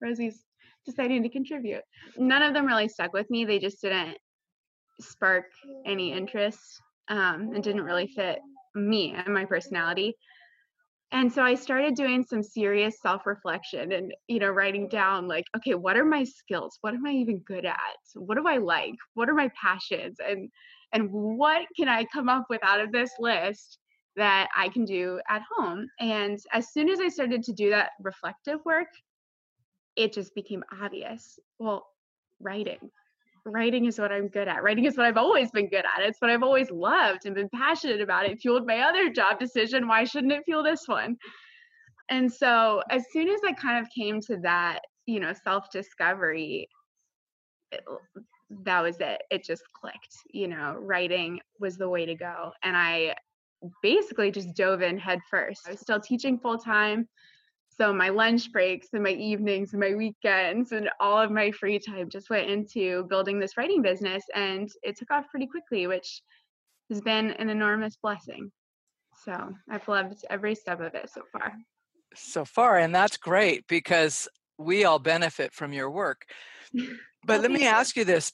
Rosie's 0.00 0.44
deciding 0.86 1.22
to 1.22 1.28
contribute. 1.28 1.82
None 2.16 2.42
of 2.42 2.54
them 2.54 2.66
really 2.66 2.88
stuck 2.88 3.12
with 3.12 3.28
me. 3.30 3.44
They 3.44 3.58
just 3.58 3.80
didn't 3.82 4.16
spark 5.00 5.46
any 5.86 6.12
interest 6.12 6.80
um, 7.08 7.52
and 7.54 7.62
didn't 7.62 7.82
really 7.82 8.06
fit 8.08 8.40
me 8.74 9.14
and 9.14 9.34
my 9.34 9.44
personality. 9.44 10.14
And 11.10 11.32
so 11.32 11.42
I 11.42 11.54
started 11.54 11.94
doing 11.94 12.22
some 12.22 12.42
serious 12.42 13.00
self 13.00 13.24
reflection 13.26 13.92
and, 13.92 14.12
you 14.26 14.38
know, 14.40 14.50
writing 14.50 14.88
down 14.88 15.26
like, 15.26 15.44
okay, 15.56 15.74
what 15.74 15.96
are 15.96 16.04
my 16.04 16.24
skills? 16.24 16.78
What 16.82 16.92
am 16.94 17.06
I 17.06 17.12
even 17.12 17.38
good 17.40 17.64
at? 17.64 17.78
What 18.14 18.36
do 18.36 18.46
I 18.46 18.58
like? 18.58 18.94
What 19.14 19.30
are 19.30 19.34
my 19.34 19.50
passions? 19.60 20.18
And, 20.26 20.50
and 20.92 21.10
what 21.10 21.66
can 21.76 21.88
I 21.88 22.04
come 22.12 22.28
up 22.28 22.46
with 22.50 22.62
out 22.62 22.80
of 22.80 22.92
this 22.92 23.10
list 23.18 23.78
that 24.16 24.48
I 24.54 24.68
can 24.68 24.84
do 24.84 25.18
at 25.30 25.42
home? 25.56 25.88
And 25.98 26.38
as 26.52 26.72
soon 26.72 26.90
as 26.90 27.00
I 27.00 27.08
started 27.08 27.42
to 27.44 27.52
do 27.54 27.70
that 27.70 27.92
reflective 28.00 28.60
work, 28.66 28.88
it 29.98 30.12
just 30.12 30.34
became 30.34 30.64
obvious. 30.80 31.38
Well, 31.58 31.86
writing. 32.40 32.78
Writing 33.44 33.86
is 33.86 33.98
what 33.98 34.12
I'm 34.12 34.28
good 34.28 34.46
at. 34.46 34.62
Writing 34.62 34.84
is 34.84 34.96
what 34.96 35.06
I've 35.06 35.16
always 35.16 35.50
been 35.50 35.68
good 35.68 35.84
at. 35.84 36.06
It's 36.06 36.20
what 36.20 36.30
I've 36.30 36.42
always 36.42 36.70
loved 36.70 37.26
and 37.26 37.34
been 37.34 37.48
passionate 37.52 38.00
about. 38.00 38.26
It 38.26 38.40
fueled 38.40 38.66
my 38.66 38.80
other 38.80 39.10
job 39.10 39.40
decision. 39.40 39.88
Why 39.88 40.04
shouldn't 40.04 40.32
it 40.32 40.44
fuel 40.44 40.62
this 40.62 40.86
one? 40.86 41.16
And 42.10 42.32
so, 42.32 42.82
as 42.90 43.04
soon 43.12 43.28
as 43.28 43.40
I 43.46 43.52
kind 43.52 43.84
of 43.84 43.90
came 43.90 44.20
to 44.22 44.36
that, 44.42 44.80
you 45.06 45.18
know, 45.18 45.32
self 45.44 45.70
discovery, 45.72 46.68
that 48.64 48.80
was 48.80 48.96
it. 49.00 49.22
It 49.30 49.44
just 49.44 49.62
clicked. 49.78 50.14
You 50.32 50.48
know, 50.48 50.76
writing 50.78 51.40
was 51.58 51.76
the 51.76 51.88
way 51.88 52.06
to 52.06 52.14
go. 52.14 52.52
And 52.62 52.76
I 52.76 53.14
basically 53.82 54.30
just 54.30 54.54
dove 54.54 54.82
in 54.82 54.96
head 54.98 55.18
first. 55.28 55.62
I 55.66 55.72
was 55.72 55.80
still 55.80 56.00
teaching 56.00 56.38
full 56.38 56.58
time 56.58 57.08
so 57.80 57.92
my 57.92 58.08
lunch 58.08 58.50
breaks 58.50 58.88
and 58.92 59.04
my 59.04 59.12
evenings 59.12 59.72
and 59.72 59.80
my 59.80 59.94
weekends 59.94 60.72
and 60.72 60.90
all 60.98 61.20
of 61.20 61.30
my 61.30 61.52
free 61.52 61.78
time 61.78 62.08
just 62.08 62.28
went 62.28 62.50
into 62.50 63.04
building 63.04 63.38
this 63.38 63.56
writing 63.56 63.82
business 63.82 64.24
and 64.34 64.68
it 64.82 64.98
took 64.98 65.12
off 65.12 65.28
pretty 65.30 65.46
quickly, 65.46 65.86
which 65.86 66.22
has 66.88 67.00
been 67.00 67.30
an 67.32 67.48
enormous 67.48 67.96
blessing. 67.96 68.50
So 69.24 69.54
I've 69.70 69.86
loved 69.86 70.24
every 70.28 70.56
step 70.56 70.80
of 70.80 70.94
it 70.94 71.08
so 71.12 71.22
far. 71.32 71.52
So 72.14 72.44
far, 72.44 72.78
and 72.78 72.92
that's 72.92 73.16
great 73.16 73.64
because 73.68 74.28
we 74.58 74.84
all 74.84 74.98
benefit 74.98 75.52
from 75.52 75.72
your 75.72 75.90
work. 75.90 76.24
But 77.26 77.42
let 77.42 77.50
me 77.50 77.66
ask 77.66 77.96
you 77.96 78.04
this. 78.04 78.32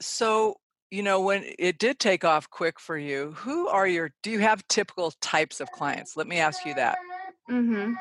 So, 0.00 0.56
you 0.90 1.02
know, 1.02 1.22
when 1.22 1.44
it 1.58 1.78
did 1.78 2.00
take 2.00 2.24
off 2.24 2.50
quick 2.50 2.80
for 2.80 2.98
you, 2.98 3.32
who 3.36 3.68
are 3.68 3.86
your, 3.86 4.10
do 4.24 4.30
you 4.32 4.40
have 4.40 4.66
typical 4.68 5.12
types 5.22 5.60
of 5.60 5.70
clients? 5.70 6.16
Let 6.16 6.26
me 6.26 6.38
ask 6.38 6.66
you 6.66 6.74
that. 6.74 6.98
Mm-hmm. 7.48 7.94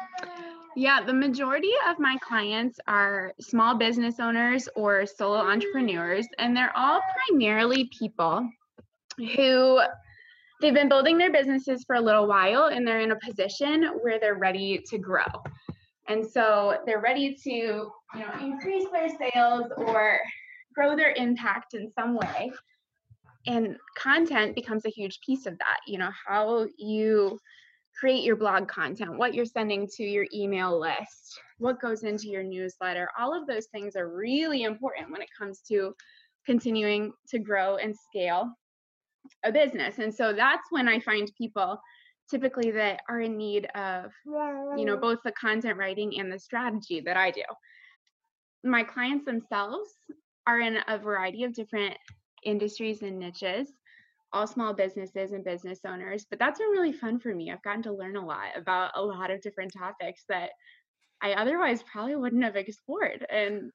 Yeah, 0.80 1.04
the 1.04 1.14
majority 1.14 1.74
of 1.90 2.00
my 2.00 2.16
clients 2.26 2.80
are 2.88 3.34
small 3.42 3.76
business 3.76 4.18
owners 4.18 4.70
or 4.78 5.06
solo 5.06 5.36
entrepreneurs, 5.36 6.26
and 6.38 6.56
they're 6.56 6.72
all 6.74 7.02
primarily 7.28 7.90
people 8.00 8.50
who 9.36 9.82
they've 10.62 10.74
been 10.74 10.88
building 10.88 11.18
their 11.18 11.34
businesses 11.34 11.84
for 11.84 11.98
a 11.98 12.02
little 12.02 12.28
while 12.28 12.68
and 12.68 12.88
they're 12.88 13.02
in 13.02 13.12
a 13.12 13.20
position 13.20 13.90
where 14.02 14.22
they're 14.22 14.40
ready 14.40 14.82
to 14.90 14.98
grow. 14.98 15.26
And 16.08 16.26
so 16.26 16.78
they're 16.86 17.02
ready 17.02 17.36
to, 17.44 17.50
you 17.50 17.92
know, 18.14 18.32
increase 18.40 18.86
their 18.94 19.10
sales 19.10 19.66
or 19.76 20.20
grow 20.74 20.96
their 20.96 21.12
impact 21.12 21.74
in 21.74 21.92
some 21.92 22.16
way. 22.16 22.54
And 23.46 23.76
content 23.98 24.56
becomes 24.56 24.86
a 24.86 24.90
huge 24.90 25.20
piece 25.26 25.46
of 25.46 25.58
that. 25.58 25.80
You 25.88 25.98
know, 25.98 26.12
how 26.26 26.68
you 26.78 27.38
create 28.00 28.24
your 28.24 28.36
blog 28.36 28.68
content, 28.68 29.18
what 29.18 29.34
you're 29.34 29.46
sending 29.46 29.88
to 29.88 30.04
your 30.04 30.26
email 30.34 30.80
list, 30.80 31.40
what 31.58 31.82
goes 31.82 32.04
into 32.04 32.28
your 32.28 32.44
newsletter. 32.44 33.10
All 33.20 33.38
of 33.38 33.46
those 33.46 33.68
things 33.68 33.96
are 33.96 34.10
really 34.10 34.64
important 34.64 35.12
when 35.12 35.22
it 35.22 35.28
comes 35.38 35.62
to 35.70 35.94
continuing 36.46 37.12
to 37.30 37.40
grow 37.40 37.76
and 37.76 37.94
scale 38.10 38.54
a 39.44 39.52
business. 39.52 40.00
And 40.00 40.14
so 40.14 40.32
that's 40.32 40.64
when 40.70 40.88
I 40.88 41.00
find 41.02 41.30
people 41.38 41.80
typically 42.30 42.72
that 42.72 43.02
are 43.10 43.22
in 43.22 43.36
need 43.36 43.66
of 43.76 44.12
you 44.78 44.86
know 44.86 44.96
both 44.96 45.18
the 45.26 45.32
content 45.32 45.78
writing 45.78 46.20
and 46.20 46.32
the 46.32 46.40
strategy 46.40 47.02
that 47.02 47.18
I 47.18 47.32
do. 47.32 47.42
My 48.64 48.84
clients 48.84 49.26
themselves 49.26 49.90
are 50.48 50.60
in 50.60 50.78
a 50.88 50.98
variety 50.98 51.44
of 51.44 51.54
different 51.54 51.98
industries 52.44 53.02
and 53.02 53.20
niches 53.20 53.72
all 54.34 54.48
small 54.48 54.74
businesses 54.74 55.32
and 55.32 55.44
business 55.44 55.80
owners. 55.86 56.26
But 56.30 56.40
that's 56.40 56.60
been 56.60 56.70
really 56.70 56.94
fun 56.94 57.20
for 57.20 57.34
me. 57.34 57.52
I've 57.52 57.64
gotten 57.64 57.84
to 57.84 57.94
learn 57.94 58.16
a 58.16 58.26
lot 58.26 58.50
about 58.56 58.92
a 58.96 59.02
lot 59.02 59.32
of 59.32 59.42
different 59.42 59.74
topics 59.78 60.24
that 60.30 60.52
I 61.22 61.34
otherwise 61.34 61.84
probably 61.84 62.16
wouldn't 62.16 62.44
have 62.44 62.56
explored. 62.56 63.26
And 63.30 63.72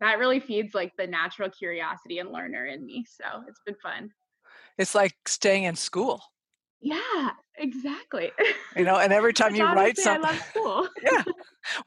that 0.00 0.18
really 0.18 0.40
feeds 0.40 0.74
like 0.74 0.92
the 0.98 1.06
natural 1.06 1.50
curiosity 1.50 2.18
and 2.18 2.30
learner 2.30 2.66
in 2.66 2.84
me. 2.84 3.04
So 3.08 3.24
it's 3.48 3.60
been 3.64 3.76
fun. 3.82 4.10
It's 4.78 4.94
like 4.94 5.14
staying 5.26 5.64
in 5.64 5.76
school. 5.76 6.20
Yeah, 6.80 7.30
exactly. 7.56 8.30
You 8.76 8.84
know, 8.84 8.96
and 8.96 9.12
every 9.12 9.32
time 9.34 9.54
you 9.54 9.64
write 9.64 9.96
something, 9.96 10.24
I 10.24 10.32
love 10.32 10.42
school. 10.50 10.88
yeah. 11.02 11.22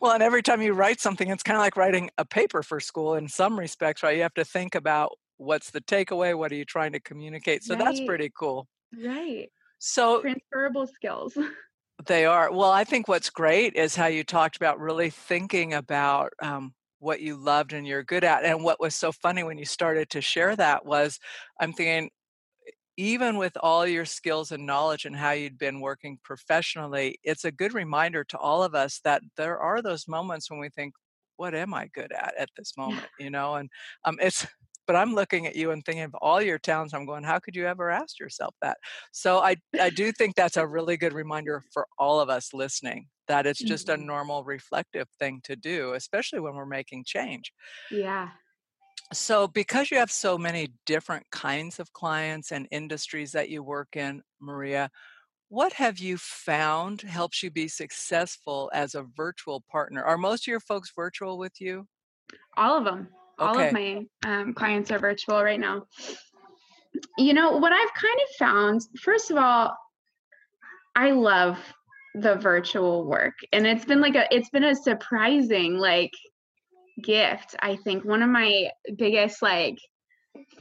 Well, 0.02 0.14
and 0.14 0.24
every 0.24 0.42
time 0.42 0.62
you 0.62 0.74
write 0.74 1.00
something, 1.00 1.30
it's 1.30 1.44
kind 1.44 1.58
of 1.58 1.62
like 1.62 1.78
writing 1.78 2.10
a 2.18 2.26
paper 2.26 2.64
for 2.64 2.80
school 2.80 3.14
in 3.16 3.28
some 3.28 3.60
respects, 3.60 4.02
right? 4.02 4.16
You 4.16 4.24
have 4.24 4.34
to 4.36 4.46
think 4.46 4.74
about 4.74 5.12
what's 5.38 5.72
the 5.72 5.82
takeaway? 5.82 6.38
What 6.38 6.52
are 6.52 6.56
you 6.56 6.66
trying 6.66 6.94
to 6.94 7.00
communicate? 7.00 7.64
So 7.64 7.76
right. 7.76 7.84
that's 7.84 8.02
pretty 8.02 8.32
cool. 8.38 8.68
Right. 9.04 9.50
So 9.80 10.22
transferable 10.22 10.88
skills. 10.88 11.38
They 12.06 12.26
are. 12.26 12.52
Well 12.52 12.70
i 12.70 12.84
think 12.84 13.08
what's 13.08 13.32
great 13.32 13.74
is 13.74 13.96
how 13.96 14.06
you 14.06 14.24
talked 14.24 14.56
about 14.56 14.80
really 14.80 15.10
thinking 15.10 15.74
about 15.74 16.32
um, 16.44 16.76
what 17.00 17.22
you 17.22 17.36
loved 17.36 17.74
and 17.74 17.88
you're 17.88 18.04
good 18.04 18.24
at 18.24 18.46
and 18.46 18.64
what 18.64 18.80
was 18.80 18.94
so 18.94 19.12
funny 19.12 19.44
when 19.44 19.58
you 19.58 19.66
started 19.66 20.08
to 20.12 20.22
share 20.22 20.56
that 20.56 20.86
was 20.86 21.20
i'm 21.60 21.74
thinking 21.74 22.12
even 22.98 23.38
with 23.38 23.56
all 23.62 23.86
your 23.86 24.06
skills 24.06 24.52
and 24.52 24.66
knowledge 24.66 25.06
and 25.06 25.16
how 25.16 25.32
you'd 25.32 25.58
been 25.58 25.80
working 25.80 26.18
professionally, 26.24 27.20
it's 27.24 27.46
a 27.46 27.52
good 27.52 27.74
reminder 27.74 28.24
to 28.24 28.38
all 28.40 28.64
of 28.64 28.74
us 28.74 29.00
that 29.04 29.22
there 29.38 29.60
are 29.60 29.84
those 29.84 30.08
moments 30.08 30.50
when 30.50 30.60
we 30.60 30.70
think, 30.70 30.94
what 31.38 31.54
am 31.54 31.76
I 31.76 31.88
good 31.94 32.12
at 32.12 32.34
at 32.40 32.50
this 32.58 32.74
moment? 32.76 33.06
You 33.20 33.30
know, 33.30 33.56
and 33.56 33.70
um, 34.06 34.18
it's 34.20 34.48
but 34.88 34.96
I'm 34.96 35.14
looking 35.14 35.46
at 35.46 35.56
you 35.56 35.72
and 35.72 35.86
thinking 35.86 36.06
of 36.06 36.16
all 36.16 36.42
your 36.42 36.58
talents. 36.58 36.94
I'm 36.94 37.06
going, 37.06 37.24
how 37.24 37.40
could 37.40 37.56
you 37.56 37.68
ever 37.68 37.92
ask 37.92 38.20
yourself 38.20 38.56
that? 38.62 38.78
So 39.12 39.40
I, 39.40 39.58
I 39.80 39.90
do 39.90 40.12
think 40.12 40.36
that's 40.36 40.58
a 40.58 40.66
really 40.66 40.98
good 40.98 41.14
reminder 41.14 41.62
for 41.72 41.86
all 42.00 42.20
of 42.20 42.30
us 42.30 42.54
listening 42.54 43.08
that 43.28 43.46
it's 43.46 43.62
just 43.62 43.88
mm-hmm. 43.88 44.02
a 44.02 44.06
normal 44.06 44.44
reflective 44.46 45.08
thing 45.20 45.42
to 45.44 45.56
do, 45.56 45.94
especially 45.94 46.40
when 46.40 46.56
we're 46.56 46.66
making 46.66 47.04
change. 47.06 47.52
Yeah. 47.92 48.30
So, 49.14 49.48
because 49.48 49.90
you 49.90 49.98
have 49.98 50.12
so 50.12 50.38
many 50.38 50.70
different 50.86 51.26
kinds 51.32 51.80
of 51.80 51.94
clients 51.94 52.52
and 52.52 52.68
industries 52.72 53.32
that 53.34 53.50
you 53.50 53.64
work 53.64 53.96
in, 53.96 54.22
Maria, 54.42 54.90
what 55.50 55.72
have 55.74 56.00
you 56.00 56.18
found 56.18 57.02
helps 57.02 57.42
you 57.42 57.50
be 57.50 57.70
successful 57.70 58.70
as 58.74 58.96
a 58.96 59.06
virtual 59.16 59.64
partner? 59.72 60.04
Are 60.04 60.18
most 60.18 60.44
of 60.44 60.48
your 60.48 60.60
folks 60.60 60.92
virtual 60.94 61.38
with 61.38 61.62
you? 61.62 61.88
All 62.58 62.78
of 62.78 62.84
them 62.84 63.08
all 63.40 63.60
of 63.60 63.72
my 63.72 64.06
um, 64.26 64.54
clients 64.54 64.92
are 64.92 65.00
virtual 65.00 65.44
right 65.44 65.60
now. 65.60 65.84
You 67.18 67.34
know 67.34 67.58
what 67.58 67.72
i've 67.72 67.94
kind 67.94 68.20
of 68.22 68.36
found 68.40 68.82
first 69.02 69.30
of 69.30 69.38
all 69.38 69.78
i 70.96 71.12
love 71.12 71.60
the 72.16 72.36
virtual 72.36 73.06
work 73.06 73.36
and 73.54 73.68
it's 73.68 73.86
been 73.86 74.02
like 74.02 74.16
a 74.16 74.34
it's 74.34 74.50
been 74.50 74.64
a 74.64 74.76
surprising 74.76 75.78
like 75.78 76.12
gift 77.04 77.56
i 77.62 77.76
think. 77.76 78.04
One 78.04 78.24
of 78.24 78.30
my 78.30 78.72
biggest 78.96 79.42
like 79.44 79.78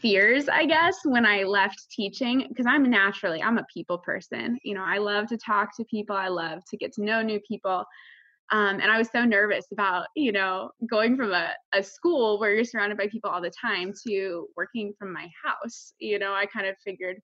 fears 0.00 0.48
i 0.48 0.64
guess 0.64 0.96
when 1.04 1.26
i 1.26 1.42
left 1.42 1.90
teaching 1.90 2.46
because 2.48 2.66
i'm 2.66 2.88
naturally 2.88 3.42
i'm 3.42 3.58
a 3.58 3.66
people 3.72 3.98
person 3.98 4.58
you 4.62 4.74
know 4.74 4.82
i 4.84 4.96
love 4.96 5.26
to 5.26 5.36
talk 5.36 5.76
to 5.76 5.84
people 5.84 6.16
i 6.16 6.28
love 6.28 6.62
to 6.68 6.78
get 6.78 6.92
to 6.94 7.04
know 7.04 7.22
new 7.22 7.40
people 7.46 7.84
um, 8.50 8.80
and 8.80 8.90
I 8.90 8.98
was 8.98 9.08
so 9.10 9.24
nervous 9.24 9.66
about, 9.72 10.06
you 10.14 10.32
know, 10.32 10.70
going 10.88 11.16
from 11.16 11.32
a, 11.32 11.50
a 11.74 11.82
school 11.82 12.38
where 12.38 12.54
you're 12.54 12.64
surrounded 12.64 12.98
by 12.98 13.08
people 13.08 13.30
all 13.30 13.40
the 13.42 13.50
time 13.50 13.92
to 14.06 14.46
working 14.56 14.92
from 14.98 15.12
my 15.12 15.28
house. 15.44 15.92
You 15.98 16.18
know, 16.18 16.32
I 16.32 16.46
kind 16.46 16.66
of 16.66 16.76
figured, 16.84 17.20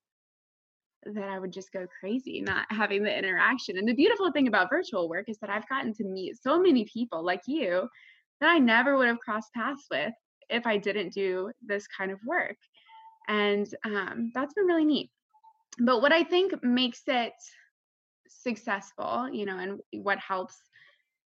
that 1.05 1.29
I 1.29 1.39
would 1.39 1.53
just 1.53 1.73
go 1.73 1.87
crazy 2.01 2.41
not 2.41 2.67
having 2.71 3.03
the 3.03 3.17
interaction. 3.17 3.79
And 3.79 3.89
the 3.89 3.95
beautiful 3.95 4.31
thing 4.31 4.47
about 4.47 4.71
virtual 4.71 5.09
work 5.09 5.29
is 5.29 5.39
that 5.39 5.51
I've 5.51 5.69
gotten 5.69 5.93
to 5.95 6.05
meet 6.05 6.41
so 6.41 6.61
many 6.61 6.85
people 6.85 7.25
like 7.25 7.43
you 7.47 7.89
that 8.41 8.49
I 8.49 8.59
never 8.59 8.97
would 8.97 9.09
have 9.09 9.19
crossed 9.19 9.53
paths 9.53 9.87
with 9.91 10.13
if 10.49 10.67
I 10.67 10.77
didn't 10.77 11.13
do 11.13 11.51
this 11.61 11.87
kind 11.89 12.11
of 12.11 12.19
work. 12.27 12.57
And 13.29 13.67
um, 13.85 14.31
that's 14.35 14.55
been 14.55 14.67
really 14.67 14.85
neat. 14.85 15.11
But 15.79 16.03
what 16.03 16.13
I 16.13 16.23
think 16.23 16.63
makes 16.63 17.03
it 17.07 17.33
successful, 18.29 19.29
you 19.31 19.47
know, 19.47 19.59
and 19.59 19.81
what 19.93 20.19
helps 20.19 20.57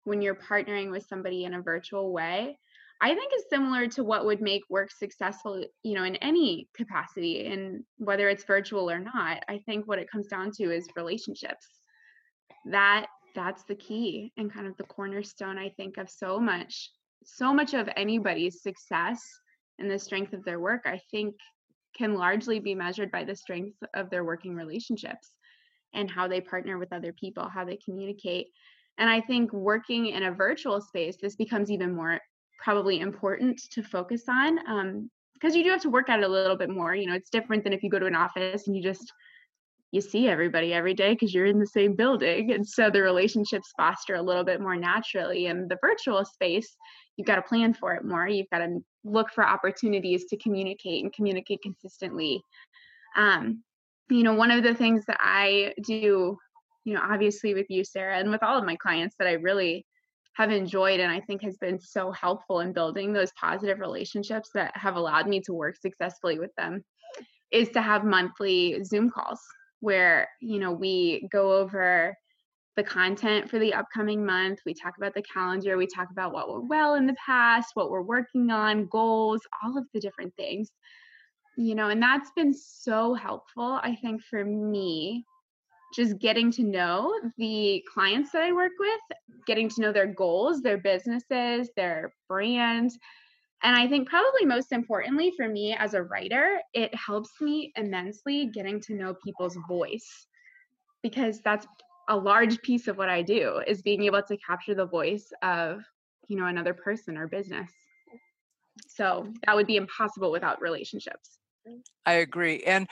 when 0.03 0.21
you're 0.21 0.35
partnering 0.35 0.91
with 0.91 1.05
somebody 1.07 1.45
in 1.45 1.53
a 1.53 1.61
virtual 1.61 2.11
way 2.11 2.57
I 3.01 3.13
think 3.15 3.33
is 3.35 3.43
similar 3.49 3.87
to 3.87 4.03
what 4.05 4.25
would 4.25 4.39
make 4.39 4.63
work 4.69 4.89
successful, 4.89 5.61
you 5.83 5.93
know, 5.93 6.05
in 6.05 6.15
any 6.17 6.69
capacity 6.73 7.47
and 7.47 7.83
whether 7.97 8.29
it's 8.29 8.45
virtual 8.45 8.89
or 8.89 8.97
not. 8.97 9.43
I 9.49 9.59
think 9.65 9.89
what 9.89 9.99
it 9.99 10.09
comes 10.09 10.27
down 10.27 10.51
to 10.51 10.71
is 10.71 10.87
relationships. 10.95 11.67
That 12.65 13.07
that's 13.35 13.65
the 13.65 13.75
key 13.75 14.31
and 14.37 14.53
kind 14.53 14.67
of 14.67 14.77
the 14.77 14.85
cornerstone 14.85 15.57
I 15.57 15.69
think 15.69 15.97
of 15.97 16.09
so 16.09 16.39
much 16.39 16.91
so 17.25 17.53
much 17.53 17.73
of 17.73 17.89
anybody's 17.95 18.61
success 18.61 19.21
and 19.79 19.89
the 19.89 19.99
strength 19.99 20.33
of 20.33 20.43
their 20.43 20.59
work 20.59 20.83
I 20.85 21.01
think 21.11 21.35
can 21.97 22.15
largely 22.15 22.59
be 22.59 22.75
measured 22.75 23.11
by 23.11 23.23
the 23.23 23.35
strength 23.35 23.77
of 23.93 24.09
their 24.09 24.23
working 24.23 24.55
relationships 24.55 25.31
and 25.93 26.09
how 26.09 26.27
they 26.27 26.41
partner 26.41 26.77
with 26.77 26.91
other 26.91 27.13
people, 27.13 27.47
how 27.47 27.65
they 27.65 27.77
communicate. 27.77 28.47
And 28.97 29.09
I 29.09 29.21
think 29.21 29.51
working 29.51 30.07
in 30.07 30.23
a 30.23 30.31
virtual 30.31 30.79
space, 30.81 31.17
this 31.21 31.35
becomes 31.35 31.71
even 31.71 31.95
more 31.95 32.19
probably 32.63 33.01
important 33.01 33.61
to 33.71 33.83
focus 33.83 34.23
on 34.29 34.55
because 35.33 35.53
um, 35.53 35.57
you 35.57 35.63
do 35.63 35.69
have 35.69 35.81
to 35.81 35.89
work 35.89 36.09
at 36.09 36.19
it 36.19 36.25
a 36.25 36.27
little 36.27 36.55
bit 36.55 36.69
more 36.69 36.95
you 36.95 37.05
know 37.05 37.13
it's 37.13 37.29
different 37.29 37.63
than 37.63 37.73
if 37.73 37.83
you 37.83 37.89
go 37.89 37.99
to 37.99 38.05
an 38.05 38.15
office 38.15 38.67
and 38.67 38.75
you 38.75 38.81
just 38.81 39.11
you 39.91 39.99
see 39.99 40.27
everybody 40.27 40.73
every 40.73 40.93
day 40.93 41.11
because 41.13 41.33
you're 41.33 41.45
in 41.45 41.59
the 41.59 41.67
same 41.67 41.93
building 41.93 42.51
and 42.53 42.65
so 42.65 42.89
the 42.89 43.01
relationships 43.01 43.73
foster 43.77 44.15
a 44.15 44.21
little 44.21 44.43
bit 44.43 44.59
more 44.59 44.75
naturally. 44.75 45.47
In 45.47 45.67
the 45.67 45.77
virtual 45.81 46.23
space 46.25 46.75
you've 47.17 47.27
got 47.27 47.35
to 47.35 47.41
plan 47.41 47.73
for 47.73 47.93
it 47.93 48.05
more 48.05 48.27
you've 48.27 48.49
got 48.49 48.59
to 48.59 48.79
look 49.03 49.29
for 49.31 49.45
opportunities 49.45 50.25
to 50.25 50.37
communicate 50.37 51.03
and 51.03 51.11
communicate 51.11 51.59
consistently. 51.61 52.41
Um, 53.17 53.63
you 54.09 54.23
know 54.23 54.33
one 54.33 54.51
of 54.51 54.63
the 54.63 54.75
things 54.75 55.05
that 55.05 55.17
i 55.19 55.73
do 55.85 56.37
you 56.83 56.93
know 56.93 57.01
obviously 57.03 57.53
with 57.53 57.67
you 57.69 57.83
sarah 57.83 58.17
and 58.17 58.29
with 58.29 58.43
all 58.43 58.57
of 58.57 58.65
my 58.65 58.75
clients 58.75 59.15
that 59.17 59.27
i 59.27 59.33
really 59.33 59.85
have 60.33 60.51
enjoyed 60.51 60.99
and 60.99 61.11
I 61.11 61.19
think 61.21 61.43
has 61.43 61.57
been 61.57 61.79
so 61.79 62.11
helpful 62.11 62.59
in 62.61 62.73
building 62.73 63.13
those 63.13 63.31
positive 63.39 63.79
relationships 63.79 64.49
that 64.55 64.75
have 64.75 64.95
allowed 64.95 65.27
me 65.27 65.39
to 65.41 65.53
work 65.53 65.75
successfully 65.77 66.39
with 66.39 66.53
them 66.57 66.83
is 67.51 67.69
to 67.69 67.81
have 67.81 68.03
monthly 68.03 68.83
Zoom 68.83 69.11
calls 69.11 69.39
where, 69.79 70.27
you 70.41 70.59
know, 70.59 70.71
we 70.71 71.27
go 71.31 71.53
over 71.53 72.15
the 72.75 72.83
content 72.83 73.47
for 73.47 73.59
the 73.59 73.73
upcoming 73.73 74.25
month. 74.25 74.59
We 74.65 74.73
talk 74.73 74.97
about 74.97 75.13
the 75.13 75.21
calendar. 75.21 75.77
We 75.77 75.85
talk 75.85 76.07
about 76.09 76.33
what 76.33 76.51
went 76.51 76.69
well 76.69 76.95
in 76.95 77.05
the 77.05 77.15
past, 77.23 77.71
what 77.75 77.91
we're 77.91 78.01
working 78.01 78.49
on, 78.49 78.87
goals, 78.87 79.41
all 79.61 79.77
of 79.77 79.85
the 79.93 79.99
different 79.99 80.33
things. 80.35 80.71
You 81.55 81.75
know, 81.75 81.89
and 81.89 82.01
that's 82.01 82.31
been 82.35 82.53
so 82.53 83.13
helpful, 83.13 83.79
I 83.83 83.95
think, 84.01 84.23
for 84.23 84.43
me 84.43 85.25
just 85.93 86.19
getting 86.19 86.51
to 86.51 86.63
know 86.63 87.13
the 87.37 87.83
clients 87.93 88.31
that 88.31 88.41
I 88.41 88.51
work 88.51 88.71
with, 88.79 88.99
getting 89.45 89.69
to 89.69 89.81
know 89.81 89.91
their 89.91 90.07
goals, 90.07 90.61
their 90.61 90.77
businesses, 90.77 91.69
their 91.75 92.13
brands. 92.27 92.97
And 93.63 93.75
I 93.75 93.87
think 93.87 94.09
probably 94.09 94.45
most 94.45 94.71
importantly 94.71 95.31
for 95.37 95.47
me 95.47 95.73
as 95.73 95.93
a 95.93 96.03
writer, 96.03 96.59
it 96.73 96.93
helps 96.93 97.29
me 97.39 97.71
immensely 97.77 98.47
getting 98.47 98.81
to 98.81 98.93
know 98.93 99.15
people's 99.23 99.57
voice 99.67 100.27
because 101.01 101.39
that's 101.41 101.65
a 102.09 102.17
large 102.17 102.61
piece 102.61 102.87
of 102.87 102.97
what 102.97 103.09
I 103.09 103.21
do 103.21 103.61
is 103.65 103.81
being 103.81 104.03
able 104.03 104.21
to 104.23 104.37
capture 104.37 104.75
the 104.75 104.85
voice 104.85 105.31
of, 105.41 105.81
you 106.27 106.37
know, 106.37 106.47
another 106.47 106.73
person 106.73 107.17
or 107.17 107.27
business. 107.27 107.71
So 108.87 109.31
that 109.45 109.55
would 109.55 109.67
be 109.67 109.77
impossible 109.77 110.31
without 110.31 110.61
relationships. 110.61 111.37
I 112.05 112.13
agree. 112.13 112.63
And 112.63 112.87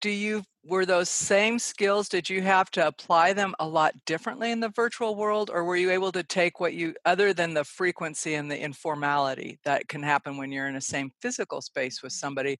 do 0.00 0.10
you 0.10 0.42
were 0.64 0.84
those 0.84 1.08
same 1.08 1.58
skills 1.58 2.08
did 2.08 2.28
you 2.28 2.42
have 2.42 2.70
to 2.70 2.86
apply 2.86 3.32
them 3.32 3.54
a 3.58 3.66
lot 3.66 3.94
differently 4.04 4.50
in 4.50 4.60
the 4.60 4.68
virtual 4.70 5.16
world 5.16 5.50
or 5.52 5.64
were 5.64 5.76
you 5.76 5.90
able 5.90 6.12
to 6.12 6.22
take 6.22 6.60
what 6.60 6.74
you 6.74 6.94
other 7.04 7.32
than 7.32 7.54
the 7.54 7.64
frequency 7.64 8.34
and 8.34 8.50
the 8.50 8.60
informality 8.60 9.58
that 9.64 9.88
can 9.88 10.02
happen 10.02 10.36
when 10.36 10.52
you're 10.52 10.68
in 10.68 10.76
a 10.76 10.80
same 10.80 11.10
physical 11.20 11.60
space 11.60 12.02
with 12.02 12.12
somebody 12.12 12.56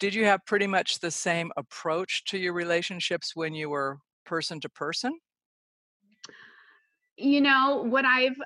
did 0.00 0.14
you 0.14 0.24
have 0.24 0.44
pretty 0.46 0.66
much 0.66 1.00
the 1.00 1.10
same 1.10 1.50
approach 1.56 2.24
to 2.26 2.38
your 2.38 2.52
relationships 2.52 3.32
when 3.34 3.52
you 3.52 3.68
were 3.68 3.98
person 4.24 4.60
to 4.60 4.68
person? 4.68 5.18
You 7.16 7.40
know 7.40 7.82
what 7.84 8.04
i've 8.04 8.36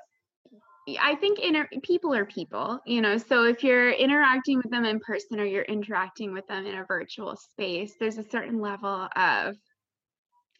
I 0.99 1.15
think 1.15 1.39
inter- 1.39 1.69
people 1.81 2.13
are 2.13 2.25
people, 2.25 2.79
you 2.85 3.01
know. 3.01 3.17
So 3.17 3.45
if 3.45 3.63
you're 3.63 3.91
interacting 3.91 4.57
with 4.57 4.69
them 4.69 4.85
in 4.85 4.99
person 4.99 5.39
or 5.39 5.45
you're 5.45 5.63
interacting 5.63 6.33
with 6.33 6.45
them 6.47 6.65
in 6.65 6.75
a 6.75 6.85
virtual 6.85 7.35
space, 7.35 7.93
there's 7.99 8.17
a 8.17 8.29
certain 8.29 8.59
level 8.59 9.07
of 9.15 9.55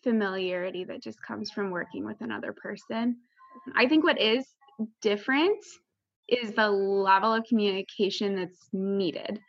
familiarity 0.03 0.85
that 0.85 1.03
just 1.03 1.21
comes 1.21 1.51
from 1.51 1.71
working 1.71 2.05
with 2.05 2.21
another 2.21 2.53
person. 2.53 3.17
I 3.75 3.87
think 3.87 4.03
what 4.03 4.19
is 4.19 4.45
different 5.01 5.63
is 6.27 6.53
the 6.53 6.69
level 6.69 7.33
of 7.33 7.43
communication 7.47 8.35
that's 8.35 8.69
needed. 8.71 9.39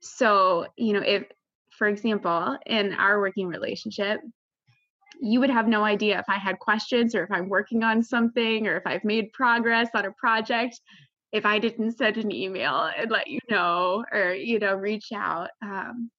So, 0.00 0.66
you 0.76 0.92
know, 0.92 1.02
if, 1.02 1.24
for 1.70 1.88
example, 1.88 2.56
in 2.66 2.92
our 2.94 3.20
working 3.20 3.46
relationship, 3.48 4.20
you 5.20 5.40
would 5.40 5.50
have 5.50 5.68
no 5.68 5.84
idea 5.84 6.18
if 6.18 6.26
I 6.28 6.36
had 6.36 6.58
questions 6.58 7.14
or 7.14 7.24
if 7.24 7.32
I'm 7.32 7.48
working 7.48 7.82
on 7.82 8.02
something 8.02 8.66
or 8.66 8.76
if 8.76 8.86
I've 8.86 9.04
made 9.04 9.32
progress 9.32 9.88
on 9.94 10.04
a 10.04 10.12
project 10.12 10.80
if 11.32 11.44
I 11.44 11.58
didn't 11.58 11.92
send 11.92 12.16
an 12.16 12.32
email 12.32 12.90
and 12.96 13.10
let 13.10 13.26
you 13.28 13.40
know 13.50 14.04
or 14.12 14.32
you 14.32 14.58
know 14.58 14.74
reach 14.74 15.12
out. 15.14 15.50
Um, 15.62 16.10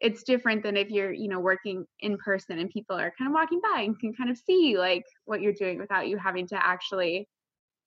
it's 0.00 0.22
different 0.22 0.62
than 0.62 0.76
if 0.76 0.90
you're 0.90 1.12
you 1.12 1.28
know 1.28 1.40
working 1.40 1.84
in 2.00 2.16
person 2.18 2.58
and 2.58 2.70
people 2.70 2.96
are 2.96 3.12
kind 3.16 3.28
of 3.28 3.34
walking 3.34 3.60
by 3.62 3.82
and 3.82 3.98
can 3.98 4.14
kind 4.14 4.30
of 4.30 4.38
see 4.38 4.76
like 4.78 5.04
what 5.24 5.40
you're 5.40 5.52
doing 5.52 5.78
without 5.78 6.08
you 6.08 6.16
having 6.16 6.46
to 6.48 6.56
actually 6.56 7.28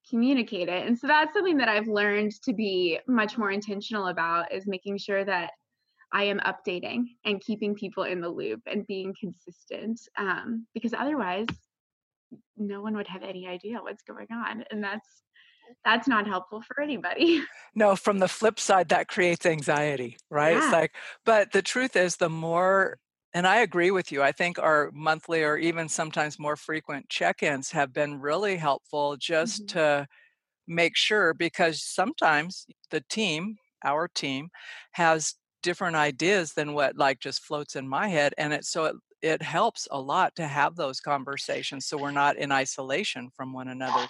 communicate 0.10 0.68
it. 0.68 0.86
And 0.86 0.98
so 0.98 1.08
that's 1.08 1.34
something 1.34 1.58
that 1.58 1.70
I've 1.70 1.88
learned 1.88 2.34
to 2.44 2.54
be 2.54 3.00
much 3.08 3.38
more 3.38 3.52
intentional 3.52 4.08
about 4.08 4.54
is 4.54 4.68
making 4.68 4.98
sure 4.98 5.24
that 5.24 5.52
I 6.14 6.24
am 6.26 6.40
updating 6.42 7.06
and 7.26 7.42
keeping 7.42 7.74
people 7.74 8.04
in 8.04 8.22
the 8.22 8.30
loop 8.30 8.62
and 8.68 8.86
being 8.86 9.14
consistent 9.20 10.00
um, 10.18 10.68
because 10.74 10.94
otherwise 10.94 11.48
no 12.56 12.82
one 12.82 12.96
would 12.96 13.08
have 13.08 13.24
any 13.24 13.48
idea 13.48 13.82
what's 13.82 14.04
going 14.04 14.28
on 14.32 14.64
and 14.72 14.84
that's 14.84 15.10
that's 15.86 16.08
not 16.08 16.28
helpful 16.28 16.62
for 16.62 16.82
anybody. 16.82 17.42
No, 17.76 17.96
from 17.96 18.20
the 18.20 18.28
flip 18.28 18.60
side 18.60 18.90
that 18.90 19.08
creates 19.08 19.48
anxiety, 19.48 20.18
right? 20.30 20.52
Yeah. 20.52 20.64
It's 20.64 20.72
like 20.72 20.96
but 21.26 21.52
the 21.52 21.64
truth 21.64 21.96
is 21.96 22.18
the 22.18 22.30
more 22.30 23.00
and 23.34 23.48
I 23.48 23.62
agree 23.62 23.90
with 23.90 24.12
you. 24.12 24.22
I 24.22 24.32
think 24.32 24.60
our 24.60 24.92
monthly 24.94 25.42
or 25.42 25.58
even 25.58 25.90
sometimes 25.90 26.38
more 26.38 26.56
frequent 26.56 27.10
check-ins 27.10 27.72
have 27.72 27.92
been 27.92 28.22
really 28.22 28.58
helpful 28.58 29.18
just 29.18 29.66
mm-hmm. 29.66 29.80
to 29.80 30.08
make 30.68 30.96
sure 30.96 31.34
because 31.34 31.84
sometimes 31.84 32.68
the 32.92 33.02
team, 33.10 33.58
our 33.84 34.08
team 34.08 34.50
has 34.92 35.34
different 35.64 35.96
ideas 35.96 36.54
than 36.54 36.74
what 36.74 36.96
like 36.98 37.20
just 37.20 37.42
floats 37.44 37.76
in 37.76 37.88
my 37.88 38.08
head 38.08 38.34
and 38.38 38.54
it 38.54 38.66
so 38.66 38.86
it, 38.86 38.96
it 39.22 39.42
helps 39.42 39.88
a 39.90 40.00
lot 40.00 40.36
to 40.36 40.46
have 40.46 40.76
those 40.76 41.00
conversations 41.00 41.88
so 41.88 41.98
we're 41.98 42.12
not 42.12 42.38
in 42.38 42.52
isolation 42.52 43.30
from 43.36 43.54
one 43.54 43.70
another 43.70 44.08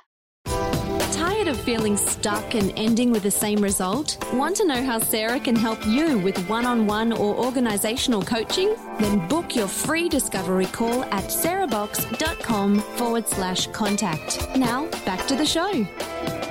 Tired 1.13 1.47
of 1.47 1.59
feeling 1.61 1.95
stuck 1.95 2.55
and 2.55 2.73
ending 2.75 3.11
with 3.11 3.23
the 3.23 3.31
same 3.31 3.61
result? 3.61 4.17
Want 4.33 4.55
to 4.57 4.65
know 4.65 4.83
how 4.83 4.99
Sarah 4.99 5.39
can 5.39 5.55
help 5.55 5.85
you 5.85 6.17
with 6.19 6.37
one 6.49 6.65
on 6.65 6.87
one 6.87 7.11
or 7.11 7.35
organizational 7.35 8.23
coaching? 8.23 8.75
Then 8.99 9.27
book 9.27 9.55
your 9.55 9.67
free 9.67 10.09
discovery 10.09 10.65
call 10.65 11.03
at 11.05 11.25
sarahbox.com 11.25 12.79
forward 12.79 13.27
slash 13.27 13.67
contact. 13.67 14.47
Now, 14.55 14.87
back 15.05 15.27
to 15.27 15.35
the 15.35 15.45
show. 15.45 16.42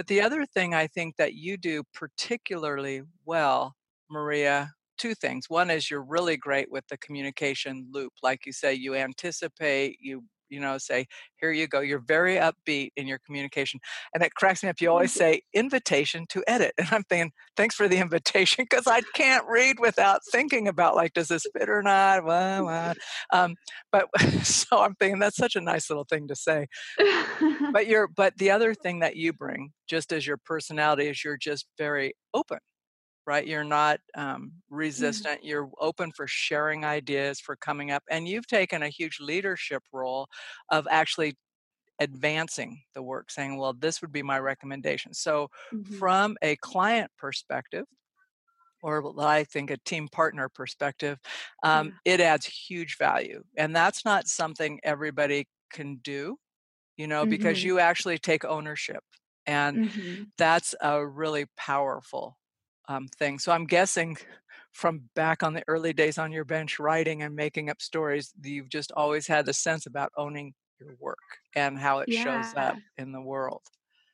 But 0.00 0.06
the 0.06 0.22
other 0.22 0.46
thing 0.46 0.72
I 0.72 0.86
think 0.86 1.16
that 1.16 1.34
you 1.34 1.58
do 1.58 1.82
particularly 1.92 3.02
well, 3.26 3.74
Maria, 4.10 4.72
two 4.96 5.14
things. 5.14 5.50
One 5.50 5.68
is 5.68 5.90
you're 5.90 6.02
really 6.02 6.38
great 6.38 6.72
with 6.72 6.86
the 6.88 6.96
communication 6.96 7.86
loop. 7.92 8.14
Like 8.22 8.46
you 8.46 8.52
say, 8.52 8.72
you 8.72 8.94
anticipate, 8.94 9.98
you 10.00 10.24
you 10.50 10.60
know 10.60 10.78
say 10.78 11.06
here 11.40 11.50
you 11.50 11.66
go 11.66 11.80
you're 11.80 12.00
very 12.00 12.36
upbeat 12.36 12.90
in 12.96 13.06
your 13.06 13.18
communication 13.24 13.80
and 14.14 14.22
it 14.22 14.34
cracks 14.34 14.62
me 14.62 14.68
up 14.68 14.80
you 14.80 14.90
always 14.90 15.12
say 15.12 15.40
invitation 15.54 16.26
to 16.28 16.42
edit 16.46 16.72
and 16.78 16.88
i'm 16.90 17.04
thinking 17.04 17.32
thanks 17.56 17.74
for 17.74 17.88
the 17.88 17.96
invitation 17.98 18.64
because 18.68 18.86
i 18.86 19.00
can't 19.14 19.44
read 19.48 19.78
without 19.78 20.20
thinking 20.30 20.68
about 20.68 20.96
like 20.96 21.12
does 21.12 21.28
this 21.28 21.46
fit 21.56 21.68
or 21.68 21.82
not 21.82 22.24
blah, 22.24 22.60
blah. 22.60 22.92
Um, 23.32 23.54
but 23.92 24.06
so 24.42 24.80
i'm 24.80 24.94
thinking 24.96 25.18
that's 25.18 25.36
such 25.36 25.56
a 25.56 25.60
nice 25.60 25.88
little 25.90 26.04
thing 26.04 26.28
to 26.28 26.36
say 26.36 26.66
but 27.72 27.86
you're 27.86 28.08
but 28.08 28.36
the 28.38 28.50
other 28.50 28.74
thing 28.74 29.00
that 29.00 29.16
you 29.16 29.32
bring 29.32 29.72
just 29.88 30.12
as 30.12 30.26
your 30.26 30.36
personality 30.36 31.08
is 31.08 31.24
you're 31.24 31.36
just 31.36 31.66
very 31.78 32.14
open 32.34 32.58
right? 33.26 33.46
You're 33.46 33.64
not 33.64 34.00
um, 34.14 34.52
resistant. 34.70 35.42
Mm. 35.42 35.46
You're 35.46 35.70
open 35.78 36.12
for 36.12 36.26
sharing 36.26 36.84
ideas, 36.84 37.40
for 37.40 37.56
coming 37.56 37.90
up. 37.90 38.02
And 38.10 38.26
you've 38.26 38.46
taken 38.46 38.82
a 38.82 38.88
huge 38.88 39.18
leadership 39.20 39.82
role 39.92 40.28
of 40.70 40.86
actually 40.90 41.36
advancing 42.00 42.82
the 42.94 43.02
work, 43.02 43.30
saying, 43.30 43.56
well, 43.58 43.74
this 43.74 44.00
would 44.00 44.12
be 44.12 44.22
my 44.22 44.38
recommendation. 44.38 45.12
So, 45.14 45.48
mm-hmm. 45.72 45.94
from 45.94 46.36
a 46.42 46.56
client 46.56 47.10
perspective, 47.18 47.84
or 48.82 49.12
I 49.20 49.44
think 49.44 49.70
a 49.70 49.76
team 49.76 50.08
partner 50.08 50.48
perspective, 50.48 51.18
um, 51.62 51.92
yeah. 52.04 52.14
it 52.14 52.20
adds 52.20 52.46
huge 52.46 52.96
value. 52.98 53.42
And 53.56 53.76
that's 53.76 54.04
not 54.04 54.26
something 54.26 54.80
everybody 54.82 55.46
can 55.70 56.00
do, 56.02 56.36
you 56.96 57.06
know, 57.06 57.22
mm-hmm. 57.22 57.30
because 57.30 57.62
you 57.62 57.78
actually 57.78 58.18
take 58.18 58.44
ownership. 58.44 59.02
And 59.46 59.90
mm-hmm. 59.90 60.22
that's 60.38 60.74
a 60.80 61.06
really 61.06 61.46
powerful 61.56 62.38
um, 62.90 63.06
thing. 63.06 63.38
So 63.38 63.52
I'm 63.52 63.66
guessing 63.66 64.16
from 64.72 65.02
back 65.14 65.42
on 65.42 65.54
the 65.54 65.62
early 65.68 65.92
days 65.92 66.18
on 66.18 66.32
your 66.32 66.44
bench 66.44 66.78
writing 66.78 67.22
and 67.22 67.34
making 67.34 67.70
up 67.70 67.80
stories, 67.80 68.32
you've 68.42 68.68
just 68.68 68.92
always 68.92 69.26
had 69.26 69.46
the 69.46 69.52
sense 69.52 69.86
about 69.86 70.12
owning 70.16 70.54
your 70.80 70.94
work 70.98 71.18
and 71.54 71.78
how 71.78 72.00
it 72.00 72.08
yeah. 72.08 72.24
shows 72.24 72.54
up 72.56 72.76
in 72.98 73.12
the 73.12 73.20
world. 73.20 73.62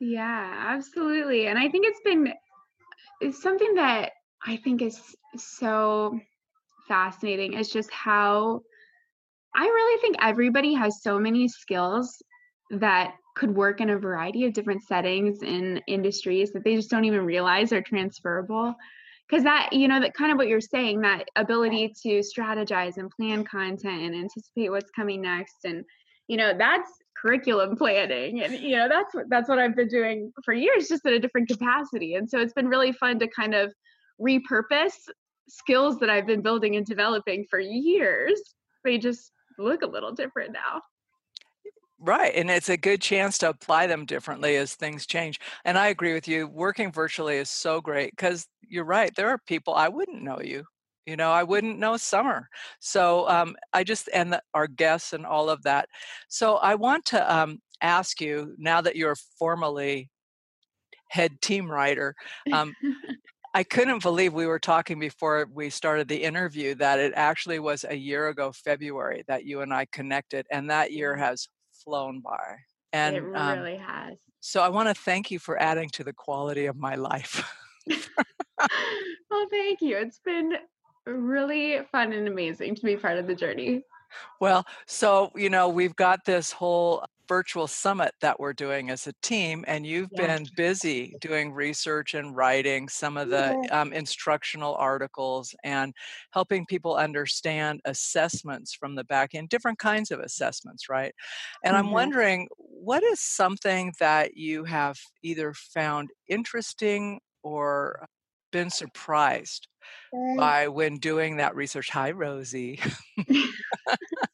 Yeah, 0.00 0.54
absolutely. 0.68 1.46
And 1.46 1.58
I 1.58 1.68
think 1.68 1.86
it's 1.86 2.00
been 2.04 2.32
it's 3.20 3.42
something 3.42 3.74
that 3.74 4.12
I 4.44 4.56
think 4.58 4.82
is 4.82 5.00
so 5.36 6.20
fascinating 6.86 7.54
is 7.54 7.70
just 7.70 7.90
how 7.90 8.60
I 9.54 9.64
really 9.64 10.00
think 10.02 10.16
everybody 10.20 10.74
has 10.74 11.02
so 11.02 11.18
many 11.18 11.48
skills 11.48 12.22
that 12.70 13.14
could 13.36 13.54
work 13.54 13.80
in 13.80 13.90
a 13.90 13.98
variety 13.98 14.46
of 14.46 14.52
different 14.52 14.82
settings 14.82 15.42
in 15.42 15.80
industries 15.86 16.52
that 16.52 16.64
they 16.64 16.74
just 16.74 16.90
don't 16.90 17.04
even 17.04 17.24
realize 17.24 17.72
are 17.72 17.82
transferable. 17.82 18.74
Because 19.28 19.44
that 19.44 19.72
you 19.72 19.88
know 19.88 20.00
that 20.00 20.14
kind 20.14 20.32
of 20.32 20.38
what 20.38 20.48
you're 20.48 20.60
saying 20.60 21.00
that 21.00 21.28
ability 21.36 21.92
to 22.02 22.20
strategize 22.20 22.96
and 22.96 23.10
plan 23.10 23.44
content 23.44 24.02
and 24.02 24.14
anticipate 24.14 24.70
what's 24.70 24.90
coming 24.92 25.20
next 25.20 25.64
and 25.64 25.84
you 26.28 26.36
know 26.36 26.52
that's 26.56 26.88
curriculum 27.20 27.76
planning 27.76 28.42
and 28.42 28.54
you 28.54 28.76
know 28.76 28.88
that's 28.88 29.12
what 29.14 29.28
that's 29.28 29.48
what 29.48 29.58
I've 29.58 29.74
been 29.74 29.88
doing 29.88 30.32
for 30.44 30.54
years 30.54 30.88
just 30.88 31.04
in 31.06 31.14
a 31.14 31.18
different 31.18 31.48
capacity. 31.48 32.14
And 32.14 32.30
so 32.30 32.38
it's 32.38 32.52
been 32.52 32.68
really 32.68 32.92
fun 32.92 33.18
to 33.18 33.26
kind 33.26 33.54
of 33.54 33.72
repurpose 34.20 35.08
skills 35.48 35.98
that 35.98 36.08
I've 36.08 36.26
been 36.26 36.42
building 36.42 36.76
and 36.76 36.86
developing 36.86 37.46
for 37.50 37.58
years 37.58 38.40
they 38.84 38.96
just 38.96 39.32
look 39.58 39.82
a 39.82 39.86
little 39.86 40.12
different 40.12 40.52
now 40.52 40.80
Right. 42.06 42.32
And 42.36 42.48
it's 42.50 42.68
a 42.68 42.76
good 42.76 43.02
chance 43.02 43.36
to 43.38 43.48
apply 43.48 43.88
them 43.88 44.06
differently 44.06 44.54
as 44.56 44.74
things 44.74 45.06
change. 45.06 45.40
And 45.64 45.76
I 45.76 45.88
agree 45.88 46.14
with 46.14 46.28
you. 46.28 46.46
Working 46.46 46.92
virtually 46.92 47.36
is 47.38 47.50
so 47.50 47.80
great 47.80 48.12
because 48.12 48.46
you're 48.62 48.84
right. 48.84 49.12
There 49.16 49.28
are 49.28 49.38
people 49.48 49.74
I 49.74 49.88
wouldn't 49.88 50.22
know 50.22 50.40
you. 50.40 50.62
You 51.04 51.16
know, 51.16 51.32
I 51.32 51.42
wouldn't 51.42 51.80
know 51.80 51.96
Summer. 51.96 52.48
So 52.78 53.28
um, 53.28 53.56
I 53.72 53.82
just, 53.82 54.08
and 54.14 54.32
the, 54.32 54.42
our 54.54 54.68
guests 54.68 55.14
and 55.14 55.26
all 55.26 55.50
of 55.50 55.64
that. 55.64 55.88
So 56.28 56.56
I 56.58 56.76
want 56.76 57.04
to 57.06 57.34
um, 57.34 57.58
ask 57.80 58.20
you 58.20 58.54
now 58.56 58.80
that 58.82 58.94
you're 58.94 59.16
formally 59.36 60.08
head 61.08 61.40
team 61.40 61.68
writer, 61.68 62.14
um, 62.52 62.72
I 63.54 63.64
couldn't 63.64 64.02
believe 64.02 64.32
we 64.32 64.46
were 64.46 64.60
talking 64.60 65.00
before 65.00 65.48
we 65.52 65.70
started 65.70 66.06
the 66.06 66.22
interview 66.22 66.76
that 66.76 67.00
it 67.00 67.14
actually 67.16 67.58
was 67.58 67.84
a 67.88 67.96
year 67.96 68.28
ago, 68.28 68.52
February, 68.52 69.24
that 69.26 69.44
you 69.44 69.62
and 69.62 69.72
I 69.74 69.86
connected, 69.86 70.46
and 70.52 70.70
that 70.70 70.92
year 70.92 71.16
has 71.16 71.48
flown 71.86 72.20
by. 72.20 72.56
And 72.92 73.16
it 73.16 73.22
um, 73.34 73.58
really 73.58 73.76
um, 73.76 73.82
has. 73.82 74.18
So 74.40 74.60
I 74.60 74.68
want 74.68 74.88
to 74.88 74.94
thank 74.94 75.30
you 75.30 75.38
for 75.38 75.60
adding 75.60 75.88
to 75.90 76.04
the 76.04 76.12
quality 76.12 76.66
of 76.66 76.76
my 76.76 76.94
life. 76.94 77.50
well, 77.88 79.46
thank 79.50 79.80
you. 79.80 79.96
It's 79.96 80.20
been 80.20 80.54
really 81.06 81.80
fun 81.90 82.12
and 82.12 82.28
amazing 82.28 82.74
to 82.74 82.82
be 82.82 82.96
part 82.96 83.18
of 83.18 83.26
the 83.26 83.34
journey. 83.34 83.82
Well, 84.40 84.64
so, 84.86 85.32
you 85.34 85.50
know, 85.50 85.68
we've 85.68 85.96
got 85.96 86.24
this 86.24 86.52
whole 86.52 87.04
virtual 87.28 87.66
summit 87.66 88.12
that 88.20 88.38
we're 88.38 88.52
doing 88.52 88.90
as 88.90 89.06
a 89.06 89.12
team, 89.22 89.64
and 89.66 89.86
you've 89.86 90.10
yeah. 90.12 90.26
been 90.26 90.46
busy 90.56 91.14
doing 91.20 91.52
research 91.52 92.14
and 92.14 92.36
writing 92.36 92.88
some 92.88 93.16
of 93.16 93.28
the 93.28 93.60
yeah. 93.64 93.80
um, 93.80 93.92
instructional 93.92 94.74
articles 94.74 95.54
and 95.64 95.92
helping 96.32 96.66
people 96.66 96.96
understand 96.96 97.80
assessments 97.84 98.74
from 98.74 98.94
the 98.94 99.04
back 99.04 99.34
end, 99.34 99.48
different 99.48 99.78
kinds 99.78 100.10
of 100.10 100.20
assessments, 100.20 100.88
right? 100.88 101.14
And 101.64 101.74
mm-hmm. 101.74 101.86
I'm 101.86 101.92
wondering, 101.92 102.48
what 102.58 103.02
is 103.02 103.20
something 103.20 103.92
that 103.98 104.36
you 104.36 104.64
have 104.64 104.98
either 105.22 105.52
found 105.54 106.10
interesting 106.28 107.20
or 107.42 108.06
been 108.52 108.70
surprised 108.70 109.68
by 110.36 110.68
when 110.68 110.98
doing 110.98 111.36
that 111.36 111.54
research? 111.54 111.90
Hi, 111.90 112.10
Rosie. 112.10 112.80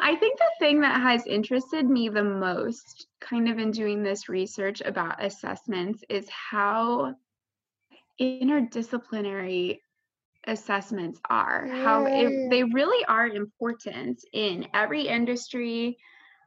I 0.00 0.16
think 0.16 0.38
the 0.38 0.50
thing 0.58 0.80
that 0.80 1.00
has 1.00 1.26
interested 1.26 1.88
me 1.88 2.08
the 2.08 2.22
most, 2.22 3.06
kind 3.20 3.48
of 3.48 3.58
in 3.58 3.70
doing 3.70 4.02
this 4.02 4.28
research 4.28 4.80
about 4.80 5.22
assessments, 5.24 6.04
is 6.08 6.28
how 6.28 7.14
interdisciplinary 8.20 9.78
assessments 10.46 11.20
are. 11.28 11.66
How 11.66 12.06
it, 12.06 12.50
they 12.50 12.64
really 12.64 13.04
are 13.06 13.26
important 13.26 14.24
in 14.32 14.66
every 14.74 15.08
industry, 15.08 15.96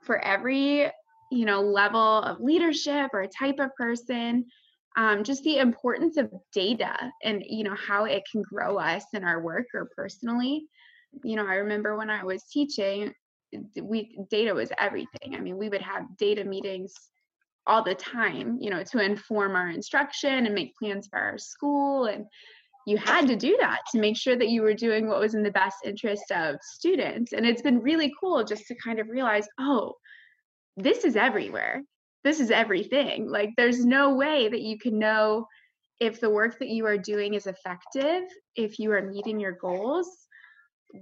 for 0.03 0.19
every 0.19 0.91
you 1.31 1.45
know 1.45 1.61
level 1.61 2.21
of 2.21 2.39
leadership 2.39 3.11
or 3.13 3.25
type 3.27 3.59
of 3.59 3.75
person. 3.75 4.45
Um, 4.97 5.25
just 5.25 5.43
the 5.43 5.57
importance 5.57 6.15
of 6.15 6.31
data 6.53 6.95
and 7.21 7.43
you 7.45 7.65
know 7.65 7.75
how 7.75 8.05
it 8.05 8.23
can 8.31 8.41
grow 8.41 8.77
us 8.77 9.03
in 9.13 9.25
our 9.25 9.41
work 9.41 9.65
or 9.73 9.89
personally 9.93 10.67
you 11.23 11.35
know 11.35 11.45
i 11.45 11.55
remember 11.55 11.97
when 11.97 12.09
i 12.09 12.23
was 12.23 12.43
teaching 12.43 13.13
we 13.81 14.17
data 14.29 14.53
was 14.53 14.71
everything. 14.79 15.35
I 15.35 15.39
mean, 15.39 15.57
we 15.57 15.69
would 15.69 15.81
have 15.81 16.17
data 16.17 16.43
meetings 16.43 16.93
all 17.67 17.83
the 17.83 17.95
time, 17.95 18.57
you 18.61 18.69
know, 18.69 18.83
to 18.83 18.99
inform 18.99 19.55
our 19.55 19.69
instruction 19.69 20.45
and 20.45 20.53
make 20.53 20.75
plans 20.75 21.07
for 21.07 21.19
our 21.19 21.37
school. 21.37 22.05
And 22.05 22.25
you 22.85 22.97
had 22.97 23.27
to 23.27 23.35
do 23.35 23.57
that 23.59 23.79
to 23.91 23.99
make 23.99 24.15
sure 24.15 24.35
that 24.35 24.49
you 24.49 24.61
were 24.61 24.75
doing 24.75 25.07
what 25.07 25.19
was 25.19 25.33
in 25.33 25.43
the 25.43 25.51
best 25.51 25.77
interest 25.83 26.31
of 26.31 26.57
students. 26.61 27.33
And 27.33 27.45
it's 27.45 27.63
been 27.63 27.81
really 27.81 28.13
cool 28.19 28.43
just 28.43 28.67
to 28.67 28.75
kind 28.75 28.99
of 28.99 29.09
realize, 29.09 29.47
oh, 29.59 29.93
this 30.77 31.03
is 31.03 31.15
everywhere. 31.15 31.81
This 32.23 32.39
is 32.39 32.51
everything. 32.51 33.29
Like, 33.29 33.51
there's 33.57 33.85
no 33.85 34.15
way 34.15 34.47
that 34.47 34.61
you 34.61 34.77
can 34.77 34.99
know 34.99 35.47
if 35.99 36.19
the 36.19 36.29
work 36.29 36.59
that 36.59 36.69
you 36.69 36.85
are 36.85 36.97
doing 36.97 37.33
is 37.33 37.47
effective, 37.47 38.23
if 38.55 38.79
you 38.79 38.91
are 38.91 39.01
meeting 39.01 39.39
your 39.39 39.53
goals, 39.53 40.07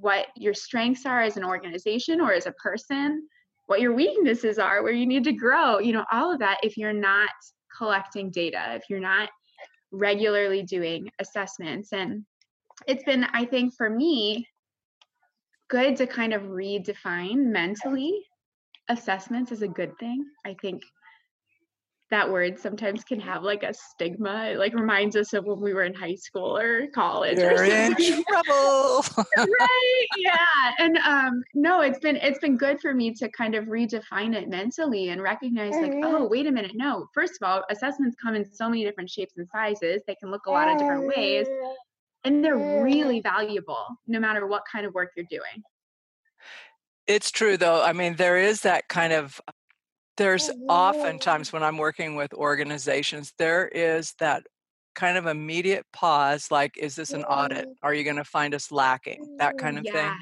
what 0.01 0.27
your 0.35 0.53
strengths 0.53 1.05
are 1.05 1.21
as 1.21 1.37
an 1.37 1.43
organization 1.43 2.21
or 2.21 2.33
as 2.33 2.45
a 2.45 2.51
person, 2.53 3.27
what 3.67 3.81
your 3.81 3.93
weaknesses 3.93 4.59
are, 4.59 4.83
where 4.83 4.91
you 4.91 5.05
need 5.05 5.23
to 5.23 5.33
grow, 5.33 5.79
you 5.79 5.93
know, 5.93 6.05
all 6.11 6.31
of 6.31 6.39
that 6.39 6.59
if 6.63 6.77
you're 6.77 6.93
not 6.93 7.29
collecting 7.77 8.29
data, 8.29 8.75
if 8.75 8.83
you're 8.89 8.99
not 8.99 9.29
regularly 9.91 10.63
doing 10.63 11.09
assessments. 11.19 11.93
And 11.93 12.25
it's 12.87 13.03
been, 13.03 13.25
I 13.33 13.45
think, 13.45 13.73
for 13.75 13.89
me, 13.89 14.47
good 15.69 15.95
to 15.97 16.07
kind 16.07 16.33
of 16.33 16.43
redefine 16.43 17.45
mentally 17.45 18.25
assessments 18.89 19.51
is 19.51 19.61
a 19.61 19.67
good 19.67 19.97
thing. 19.99 20.25
I 20.45 20.55
think 20.61 20.83
that 22.13 22.31
word 22.31 22.59
sometimes 22.59 23.03
can 23.03 23.19
have 23.19 23.41
like 23.41 23.63
a 23.63 23.73
stigma. 23.73 24.51
It 24.51 24.59
like 24.59 24.75
reminds 24.75 25.15
us 25.15 25.33
of 25.33 25.45
when 25.45 25.59
we 25.59 25.73
were 25.73 25.81
in 25.81 25.95
high 25.95 26.13
school 26.13 26.55
or 26.55 26.85
college. 26.93 27.39
You're 27.39 27.55
or 27.55 27.63
in 27.63 27.95
trouble. 28.29 29.03
right. 29.35 30.07
Yeah. 30.17 30.71
And 30.77 30.97
um 30.99 31.43
no, 31.55 31.81
it's 31.81 31.97
been 31.97 32.17
it's 32.17 32.37
been 32.37 32.55
good 32.55 32.79
for 32.79 32.93
me 32.93 33.15
to 33.15 33.27
kind 33.29 33.55
of 33.55 33.65
redefine 33.65 34.35
it 34.35 34.47
mentally 34.47 35.09
and 35.09 35.23
recognize 35.23 35.73
like, 35.73 35.93
oh, 36.03 36.27
wait 36.27 36.45
a 36.45 36.51
minute. 36.51 36.73
No, 36.75 37.07
first 37.15 37.33
of 37.41 37.47
all, 37.47 37.63
assessments 37.71 38.15
come 38.21 38.35
in 38.35 38.45
so 38.45 38.69
many 38.69 38.83
different 38.83 39.09
shapes 39.09 39.33
and 39.37 39.47
sizes. 39.49 40.03
They 40.05 40.13
can 40.13 40.29
look 40.29 40.45
a 40.45 40.51
lot 40.51 40.67
of 40.67 40.77
different 40.77 41.07
ways. 41.07 41.47
And 42.25 42.45
they're 42.45 42.83
really 42.83 43.21
valuable 43.21 43.87
no 44.05 44.19
matter 44.19 44.45
what 44.45 44.61
kind 44.71 44.85
of 44.85 44.93
work 44.93 45.13
you're 45.17 45.25
doing. 45.31 45.63
It's 47.07 47.31
true 47.31 47.57
though. 47.57 47.81
I 47.81 47.91
mean, 47.91 48.17
there 48.17 48.37
is 48.37 48.61
that 48.61 48.87
kind 48.87 49.13
of 49.13 49.41
there's 50.17 50.49
oftentimes 50.69 51.51
when 51.51 51.63
I'm 51.63 51.77
working 51.77 52.15
with 52.15 52.33
organizations, 52.33 53.33
there 53.37 53.67
is 53.67 54.13
that 54.19 54.43
kind 54.95 55.17
of 55.17 55.25
immediate 55.25 55.85
pause 55.91 56.51
like, 56.51 56.77
is 56.77 56.95
this 56.95 57.11
an 57.11 57.23
audit? 57.23 57.67
Are 57.81 57.93
you 57.93 58.03
going 58.03 58.17
to 58.17 58.23
find 58.23 58.53
us 58.53 58.71
lacking? 58.71 59.37
That 59.39 59.57
kind 59.57 59.77
of 59.77 59.85
yeah. 59.85 59.91
thing. 59.93 60.17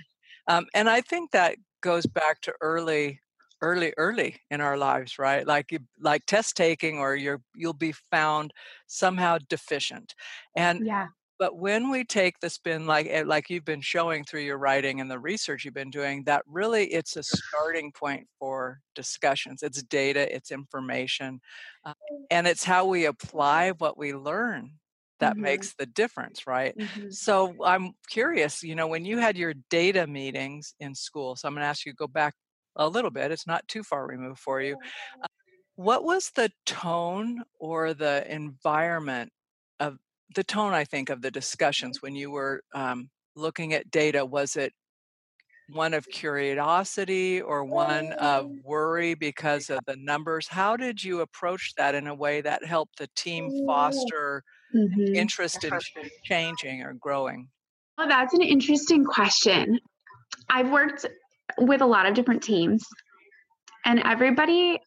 Um, 0.47 0.65
and 0.73 0.89
I 0.89 1.01
think 1.01 1.31
that 1.31 1.55
goes 1.81 2.05
back 2.05 2.41
to 2.41 2.53
early 2.61 3.19
early 3.63 3.93
early 3.97 4.35
in 4.49 4.59
our 4.59 4.75
lives 4.75 5.19
right 5.19 5.45
like 5.45 5.71
you 5.71 5.77
like 5.99 6.25
test 6.25 6.57
taking 6.57 6.97
or 6.97 7.15
you're 7.15 7.41
you'll 7.53 7.73
be 7.73 7.93
found 8.09 8.51
somehow 8.87 9.37
deficient 9.49 10.15
and 10.55 10.83
yeah 10.83 11.05
but 11.41 11.57
when 11.57 11.89
we 11.89 12.03
take 12.03 12.39
the 12.39 12.51
spin 12.51 12.85
like 12.85 13.07
eh, 13.09 13.23
like 13.25 13.49
you've 13.49 13.65
been 13.65 13.81
showing 13.81 14.23
through 14.23 14.41
your 14.41 14.59
writing 14.59 15.01
and 15.01 15.09
the 15.09 15.17
research 15.17 15.65
you've 15.65 15.73
been 15.73 15.89
doing 15.89 16.23
that 16.23 16.43
really 16.45 16.85
it's 16.93 17.15
a 17.15 17.23
starting 17.23 17.91
point 17.91 18.27
for 18.37 18.79
discussions. 18.93 19.63
It's 19.63 19.81
data 19.81 20.33
it's 20.33 20.51
information 20.51 21.41
uh, 21.83 21.93
and 22.29 22.45
it's 22.45 22.63
how 22.63 22.85
we 22.85 23.05
apply 23.05 23.71
what 23.71 23.97
we 23.97 24.13
learn 24.13 24.73
that 25.19 25.33
mm-hmm. 25.33 25.41
makes 25.41 25.73
the 25.73 25.87
difference 25.87 26.45
right? 26.45 26.77
Mm-hmm. 26.77 27.09
so 27.09 27.55
i'm 27.65 27.93
curious 28.07 28.61
you 28.61 28.75
know 28.75 28.87
when 28.87 29.03
you 29.03 29.17
had 29.17 29.35
your 29.35 29.55
data 29.71 30.05
meetings 30.05 30.75
in 30.79 30.93
school 30.93 31.35
so 31.35 31.47
i'm 31.47 31.55
going 31.55 31.63
to 31.63 31.67
ask 31.67 31.87
you 31.87 31.91
to 31.93 31.95
go 31.95 32.07
back 32.07 32.35
a 32.75 32.87
little 32.87 33.11
bit 33.11 33.31
it's 33.31 33.47
not 33.47 33.67
too 33.67 33.81
far 33.81 34.05
removed 34.05 34.39
for 34.39 34.61
you. 34.61 34.77
Uh, 35.23 35.27
what 35.75 36.03
was 36.03 36.29
the 36.35 36.51
tone 36.67 37.41
or 37.59 37.95
the 37.95 38.31
environment 38.31 39.31
the 40.35 40.43
tone, 40.43 40.73
I 40.73 40.83
think, 40.83 41.09
of 41.09 41.21
the 41.21 41.31
discussions 41.31 42.01
when 42.01 42.15
you 42.15 42.31
were 42.31 42.61
um, 42.73 43.09
looking 43.35 43.73
at 43.73 43.91
data? 43.91 44.25
Was 44.25 44.55
it 44.55 44.73
one 45.73 45.93
of 45.93 46.05
curiosity 46.07 47.41
or 47.41 47.63
one 47.63 48.11
of 48.13 48.49
worry 48.63 49.13
because 49.13 49.69
of 49.69 49.79
the 49.87 49.95
numbers? 49.97 50.47
How 50.47 50.75
did 50.75 51.03
you 51.03 51.21
approach 51.21 51.73
that 51.77 51.95
in 51.95 52.07
a 52.07 52.15
way 52.15 52.41
that 52.41 52.65
helped 52.65 52.97
the 52.97 53.07
team 53.15 53.49
foster 53.65 54.43
mm-hmm. 54.75 55.15
interest 55.15 55.63
in 55.63 55.71
changing 56.23 56.81
or 56.81 56.93
growing? 56.93 57.47
Well, 57.97 58.07
that's 58.07 58.33
an 58.33 58.41
interesting 58.41 59.05
question. 59.05 59.79
I've 60.49 60.69
worked 60.71 61.05
with 61.57 61.81
a 61.81 61.85
lot 61.85 62.05
of 62.05 62.13
different 62.13 62.41
teams, 62.41 62.83
and 63.85 64.01
everybody, 64.05 64.79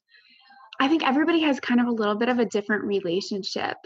I 0.81 0.89
think 0.89 1.07
everybody 1.07 1.41
has 1.41 1.61
kind 1.61 1.81
of 1.81 1.87
a 1.87 1.93
little 1.93 2.17
bit 2.17 2.29
of 2.29 2.39
a 2.39 2.47
different 2.47 2.85
relationship 2.85 3.77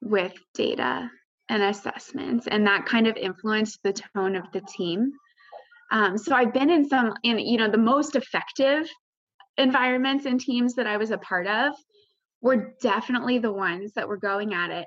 with 0.00 0.34
data 0.54 1.10
and 1.48 1.62
assessments, 1.62 2.46
and 2.46 2.66
that 2.66 2.86
kind 2.86 3.06
of 3.06 3.16
influenced 3.16 3.82
the 3.82 3.92
tone 3.92 4.36
of 4.36 4.50
the 4.52 4.60
team. 4.60 5.12
Um, 5.90 6.18
so 6.18 6.34
I've 6.34 6.52
been 6.52 6.70
in 6.70 6.88
some, 6.88 7.14
in 7.22 7.38
you 7.38 7.56
know, 7.56 7.70
the 7.70 7.78
most 7.78 8.14
effective 8.16 8.88
environments 9.56 10.26
and 10.26 10.40
teams 10.40 10.74
that 10.74 10.86
I 10.86 10.98
was 10.98 11.10
a 11.10 11.18
part 11.18 11.46
of 11.46 11.74
were 12.40 12.74
definitely 12.80 13.38
the 13.38 13.52
ones 13.52 13.92
that 13.94 14.08
were 14.08 14.18
going 14.18 14.54
at 14.54 14.70
it 14.70 14.86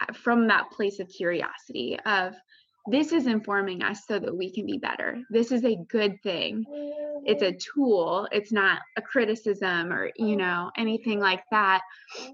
uh, 0.00 0.12
from 0.12 0.48
that 0.48 0.70
place 0.70 1.00
of 1.00 1.08
curiosity 1.08 1.98
of 2.04 2.34
this 2.88 3.12
is 3.12 3.26
informing 3.26 3.82
us 3.82 4.06
so 4.06 4.18
that 4.18 4.36
we 4.36 4.50
can 4.50 4.66
be 4.66 4.78
better. 4.78 5.18
This 5.30 5.50
is 5.52 5.64
a 5.64 5.76
good 5.88 6.22
thing. 6.22 6.64
It's 7.24 7.42
a 7.42 7.52
tool. 7.52 8.28
It's 8.30 8.52
not 8.52 8.80
a 8.96 9.02
criticism 9.02 9.92
or, 9.92 10.10
you 10.16 10.26
mm-hmm. 10.26 10.38
know, 10.38 10.70
anything 10.76 11.18
like 11.18 11.42
that, 11.50 11.82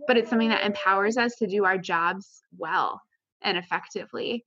but 0.06 0.16
it's 0.16 0.28
something 0.28 0.50
that 0.50 0.66
empowers 0.66 1.16
us 1.16 1.36
to 1.36 1.46
do 1.46 1.64
our 1.64 1.78
jobs 1.78 2.42
well 2.56 3.00
and 3.42 3.56
effectively. 3.56 4.44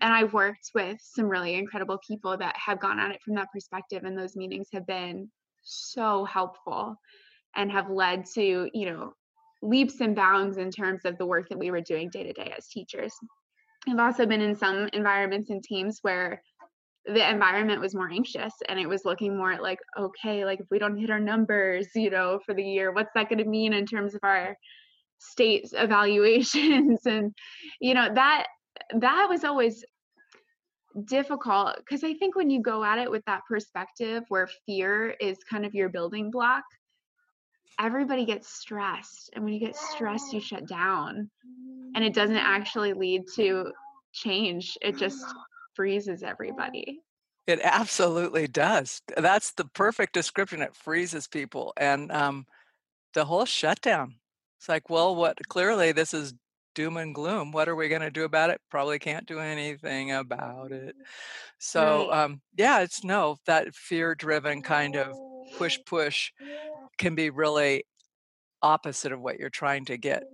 And 0.00 0.12
I've 0.12 0.32
worked 0.32 0.70
with 0.74 0.98
some 1.00 1.26
really 1.26 1.54
incredible 1.54 1.98
people 2.06 2.36
that 2.36 2.56
have 2.56 2.80
gone 2.80 2.98
at 2.98 3.12
it 3.12 3.22
from 3.22 3.34
that 3.36 3.52
perspective, 3.52 4.02
and 4.04 4.18
those 4.18 4.34
meetings 4.34 4.68
have 4.72 4.86
been 4.86 5.30
so 5.62 6.24
helpful 6.24 6.96
and 7.54 7.70
have 7.70 7.88
led 7.88 8.24
to, 8.34 8.68
you 8.74 8.86
know, 8.86 9.14
leaps 9.62 10.00
and 10.00 10.16
bounds 10.16 10.58
in 10.58 10.70
terms 10.70 11.04
of 11.04 11.16
the 11.16 11.24
work 11.24 11.48
that 11.48 11.58
we 11.58 11.70
were 11.70 11.80
doing 11.80 12.10
day 12.10 12.24
to 12.24 12.32
day 12.32 12.52
as 12.56 12.66
teachers. 12.66 13.14
I've 13.88 13.98
also 13.98 14.26
been 14.26 14.40
in 14.40 14.56
some 14.56 14.88
environments 14.92 15.50
and 15.50 15.62
teams 15.62 15.98
where 16.02 16.42
the 17.06 17.28
environment 17.28 17.80
was 17.80 17.94
more 17.94 18.10
anxious 18.10 18.54
and 18.68 18.78
it 18.80 18.88
was 18.88 19.04
looking 19.04 19.36
more 19.36 19.52
at 19.52 19.62
like 19.62 19.78
okay 19.98 20.44
like 20.44 20.60
if 20.60 20.66
we 20.70 20.78
don't 20.78 20.96
hit 20.96 21.10
our 21.10 21.20
numbers 21.20 21.88
you 21.94 22.08
know 22.08 22.40
for 22.46 22.54
the 22.54 22.62
year 22.62 22.92
what's 22.92 23.10
that 23.14 23.28
going 23.28 23.38
to 23.38 23.44
mean 23.44 23.74
in 23.74 23.84
terms 23.84 24.14
of 24.14 24.20
our 24.22 24.56
state 25.18 25.68
evaluations? 25.72 27.00
And 27.06 27.34
you 27.80 27.94
know 27.94 28.08
that 28.14 28.46
that 28.98 29.26
was 29.28 29.44
always 29.44 29.84
difficult 31.06 31.76
because 31.78 32.04
i 32.04 32.14
think 32.14 32.36
when 32.36 32.50
you 32.50 32.62
go 32.62 32.84
at 32.84 32.98
it 32.98 33.10
with 33.10 33.24
that 33.26 33.40
perspective 33.48 34.22
where 34.28 34.48
fear 34.64 35.10
is 35.20 35.38
kind 35.50 35.66
of 35.66 35.74
your 35.74 35.88
building 35.88 36.30
block 36.30 36.62
everybody 37.78 38.24
gets 38.24 38.48
stressed 38.48 39.30
and 39.34 39.44
when 39.44 39.52
you 39.52 39.60
get 39.60 39.76
stressed 39.76 40.32
you 40.32 40.40
shut 40.40 40.66
down 40.66 41.30
and 41.94 42.04
it 42.04 42.14
doesn't 42.14 42.36
actually 42.36 42.92
lead 42.92 43.22
to 43.34 43.72
change 44.12 44.76
it 44.80 44.96
just 44.96 45.24
freezes 45.74 46.22
everybody. 46.22 47.00
It 47.46 47.60
absolutely 47.62 48.46
does. 48.46 49.02
That's 49.16 49.52
the 49.52 49.66
perfect 49.66 50.14
description 50.14 50.62
it 50.62 50.74
freezes 50.74 51.28
people 51.28 51.74
and 51.76 52.10
um, 52.10 52.46
the 53.12 53.24
whole 53.24 53.44
shutdown. 53.44 54.14
It's 54.58 54.68
like 54.68 54.88
well 54.88 55.14
what 55.14 55.38
clearly 55.48 55.92
this 55.92 56.14
is 56.14 56.34
doom 56.74 56.96
and 56.96 57.14
gloom 57.14 57.52
what 57.52 57.68
are 57.68 57.76
we 57.76 57.88
going 57.88 58.00
to 58.00 58.10
do 58.10 58.24
about 58.24 58.50
it? 58.50 58.60
Probably 58.70 58.98
can't 58.98 59.26
do 59.26 59.38
anything 59.40 60.12
about 60.12 60.72
it. 60.72 60.94
So 61.58 62.08
right. 62.08 62.24
um, 62.24 62.40
yeah 62.56 62.80
it's 62.80 63.04
no 63.04 63.36
that 63.46 63.74
fear 63.74 64.14
driven 64.14 64.62
kind 64.62 64.96
of 64.96 65.14
push 65.56 65.78
push 65.86 66.30
can 66.98 67.14
be 67.14 67.30
really 67.30 67.84
opposite 68.62 69.12
of 69.12 69.20
what 69.20 69.38
you're 69.38 69.50
trying 69.50 69.84
to 69.86 69.96
get. 69.96 70.24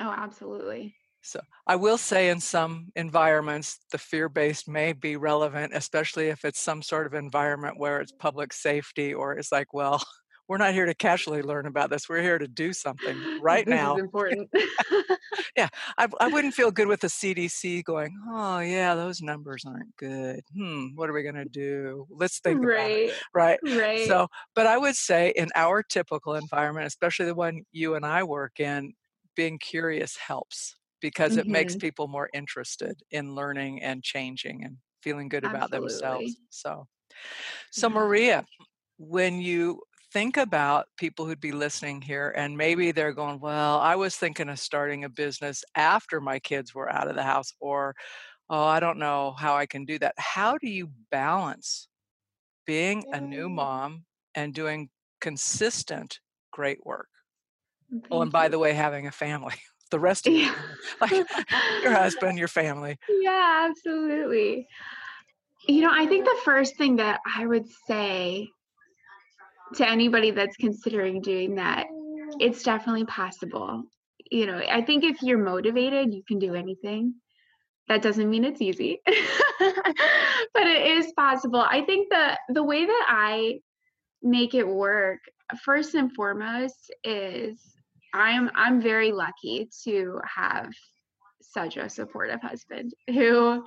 Oh, 0.00 0.14
absolutely. 0.16 0.94
So 1.22 1.40
I 1.66 1.76
will 1.76 1.98
say 1.98 2.30
in 2.30 2.40
some 2.40 2.88
environments, 2.96 3.78
the 3.92 3.98
fear-based 3.98 4.68
may 4.68 4.94
be 4.94 5.16
relevant, 5.16 5.72
especially 5.74 6.28
if 6.28 6.44
it's 6.44 6.60
some 6.60 6.82
sort 6.82 7.06
of 7.06 7.14
environment 7.14 7.78
where 7.78 8.00
it's 8.00 8.12
public 8.12 8.52
safety 8.52 9.12
or 9.12 9.36
it's 9.36 9.52
like, 9.52 9.74
well, 9.74 10.02
we're 10.50 10.56
not 10.56 10.74
here 10.74 10.86
to 10.86 10.94
casually 10.94 11.42
learn 11.42 11.66
about 11.66 11.90
this. 11.90 12.08
We're 12.08 12.22
here 12.22 12.36
to 12.36 12.48
do 12.48 12.72
something 12.72 13.16
right 13.40 13.64
this 13.64 13.72
now. 13.72 13.94
Is 13.94 14.00
important. 14.00 14.50
yeah, 15.56 15.68
I, 15.96 16.08
I 16.18 16.26
wouldn't 16.26 16.54
feel 16.54 16.72
good 16.72 16.88
with 16.88 17.02
the 17.02 17.06
CDC 17.06 17.84
going, 17.84 18.18
oh 18.28 18.58
yeah, 18.58 18.96
those 18.96 19.22
numbers 19.22 19.62
aren't 19.64 19.94
good. 19.96 20.40
Hmm, 20.52 20.88
what 20.96 21.08
are 21.08 21.12
we 21.12 21.22
going 21.22 21.36
to 21.36 21.44
do? 21.44 22.04
Let's 22.10 22.40
think 22.40 22.64
right. 22.64 22.74
about 22.74 22.90
it. 22.90 23.14
Right. 23.32 23.60
Right. 23.62 24.08
So, 24.08 24.26
but 24.56 24.66
I 24.66 24.76
would 24.76 24.96
say 24.96 25.32
in 25.36 25.50
our 25.54 25.84
typical 25.84 26.34
environment, 26.34 26.88
especially 26.88 27.26
the 27.26 27.36
one 27.36 27.62
you 27.70 27.94
and 27.94 28.04
I 28.04 28.24
work 28.24 28.58
in, 28.58 28.94
being 29.36 29.56
curious 29.56 30.16
helps 30.16 30.74
because 31.00 31.30
mm-hmm. 31.30 31.40
it 31.42 31.46
makes 31.46 31.74
mm-hmm. 31.74 31.86
people 31.86 32.08
more 32.08 32.28
interested 32.34 33.00
in 33.12 33.36
learning 33.36 33.82
and 33.82 34.02
changing 34.02 34.64
and 34.64 34.78
feeling 35.00 35.28
good 35.28 35.44
Absolutely. 35.44 35.58
about 35.68 35.70
themselves. 35.70 36.36
So, 36.50 36.88
so 37.70 37.88
Maria, 37.88 38.44
when 38.98 39.40
you 39.40 39.80
think 40.12 40.36
about 40.36 40.86
people 40.96 41.26
who'd 41.26 41.40
be 41.40 41.52
listening 41.52 42.02
here 42.02 42.34
and 42.36 42.56
maybe 42.56 42.92
they're 42.92 43.12
going, 43.12 43.40
Well, 43.40 43.78
I 43.78 43.96
was 43.96 44.16
thinking 44.16 44.48
of 44.48 44.58
starting 44.58 45.04
a 45.04 45.08
business 45.08 45.64
after 45.76 46.20
my 46.20 46.38
kids 46.38 46.74
were 46.74 46.90
out 46.90 47.08
of 47.08 47.16
the 47.16 47.22
house, 47.22 47.52
or 47.60 47.94
Oh, 48.48 48.64
I 48.64 48.80
don't 48.80 48.98
know 48.98 49.34
how 49.38 49.56
I 49.56 49.66
can 49.66 49.84
do 49.84 49.98
that. 50.00 50.14
How 50.18 50.58
do 50.58 50.68
you 50.68 50.90
balance 51.12 51.88
being 52.66 53.04
a 53.12 53.20
new 53.20 53.48
mom 53.48 54.04
and 54.34 54.52
doing 54.52 54.88
consistent 55.20 56.18
great 56.52 56.84
work? 56.84 57.06
Thank 57.90 58.06
oh, 58.10 58.22
and 58.22 58.32
by 58.32 58.44
you. 58.44 58.50
the 58.50 58.58
way, 58.58 58.72
having 58.72 59.06
a 59.06 59.12
family. 59.12 59.54
The 59.90 59.98
rest 59.98 60.28
of 60.28 60.34
yeah. 60.34 60.54
like 61.00 61.10
your 61.82 61.90
husband, 61.90 62.38
your 62.38 62.46
family. 62.46 62.96
Yeah, 63.08 63.66
absolutely. 63.68 64.68
You 65.66 65.80
know, 65.80 65.90
I 65.92 66.06
think 66.06 66.26
the 66.26 66.38
first 66.44 66.76
thing 66.76 66.94
that 66.96 67.18
I 67.26 67.44
would 67.44 67.66
say 67.88 68.48
to 69.74 69.88
anybody 69.88 70.30
that's 70.30 70.56
considering 70.56 71.20
doing 71.20 71.56
that, 71.56 71.86
it's 72.38 72.62
definitely 72.62 73.04
possible. 73.04 73.84
You 74.30 74.46
know, 74.46 74.58
I 74.58 74.82
think 74.82 75.04
if 75.04 75.22
you're 75.22 75.38
motivated, 75.38 76.14
you 76.14 76.22
can 76.26 76.38
do 76.38 76.54
anything. 76.54 77.14
That 77.88 78.02
doesn't 78.02 78.30
mean 78.30 78.44
it's 78.44 78.62
easy, 78.62 79.00
but 79.06 80.66
it 80.66 80.98
is 80.98 81.12
possible. 81.16 81.60
I 81.60 81.82
think 81.82 82.08
the 82.08 82.38
the 82.50 82.62
way 82.62 82.86
that 82.86 83.06
I 83.08 83.60
make 84.22 84.54
it 84.54 84.66
work 84.66 85.18
first 85.64 85.94
and 85.94 86.12
foremost 86.12 86.92
is 87.02 87.60
I'm 88.14 88.50
I'm 88.54 88.80
very 88.80 89.10
lucky 89.10 89.68
to 89.84 90.20
have 90.36 90.70
such 91.40 91.76
a 91.76 91.88
supportive 91.88 92.40
husband 92.40 92.94
who 93.08 93.64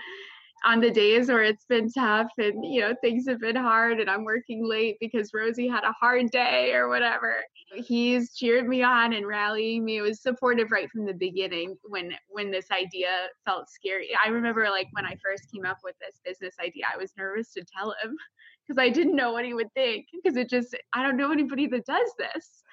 on 0.65 0.79
the 0.79 0.91
days 0.91 1.27
where 1.27 1.43
it's 1.43 1.65
been 1.65 1.89
tough 1.91 2.31
and 2.37 2.63
you 2.65 2.81
know 2.81 2.95
things 3.01 3.27
have 3.27 3.39
been 3.39 3.55
hard 3.55 3.99
and 3.99 4.09
I'm 4.09 4.23
working 4.23 4.67
late 4.67 4.97
because 4.99 5.31
Rosie 5.33 5.67
had 5.67 5.83
a 5.83 5.93
hard 5.99 6.31
day 6.31 6.73
or 6.73 6.87
whatever. 6.87 7.43
He's 7.75 8.33
cheered 8.33 8.67
me 8.67 8.81
on 8.81 9.13
and 9.13 9.27
rallying 9.27 9.83
me. 9.83 9.97
It 9.97 10.01
was 10.01 10.21
supportive 10.21 10.71
right 10.71 10.89
from 10.89 11.05
the 11.05 11.13
beginning 11.13 11.75
when 11.83 12.13
when 12.29 12.51
this 12.51 12.67
idea 12.71 13.09
felt 13.45 13.69
scary. 13.69 14.09
I 14.23 14.29
remember 14.29 14.69
like 14.69 14.87
when 14.91 15.05
I 15.05 15.17
first 15.23 15.51
came 15.53 15.65
up 15.65 15.79
with 15.83 15.95
this 15.99 16.19
business 16.23 16.55
idea, 16.63 16.85
I 16.93 16.97
was 16.97 17.11
nervous 17.17 17.51
to 17.53 17.63
tell 17.77 17.95
him 18.03 18.15
because 18.67 18.79
I 18.79 18.89
didn't 18.89 19.15
know 19.15 19.33
what 19.33 19.45
he 19.45 19.53
would 19.53 19.73
think 19.73 20.07
because 20.13 20.37
it 20.37 20.49
just 20.49 20.75
I 20.93 21.03
don't 21.03 21.17
know 21.17 21.31
anybody 21.31 21.67
that 21.67 21.85
does 21.85 22.11
this 22.17 22.63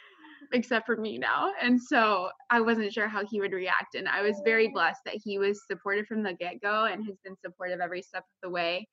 except 0.53 0.87
for 0.87 0.97
me 0.97 1.19
now. 1.19 1.53
And 1.63 1.81
so 1.81 2.29
I 2.51 2.61
wasn't 2.61 2.93
sure 2.93 3.09
how 3.09 3.25
he 3.25 3.41
would 3.41 3.53
react. 3.53 3.95
And 3.95 4.09
I 4.09 4.23
was 4.23 4.41
very 4.45 4.69
blessed 4.69 5.01
that 5.07 5.21
he 5.23 5.39
was 5.39 5.67
supportive 5.67 6.07
from 6.07 6.23
the 6.23 6.33
get 6.35 6.61
go 6.61 6.87
and 6.87 7.05
has 7.07 7.17
been 7.25 7.37
supportive 7.45 7.81
every 7.81 8.03
step 8.03 8.23
of 8.23 8.43
the 8.43 8.51
way 8.51 8.89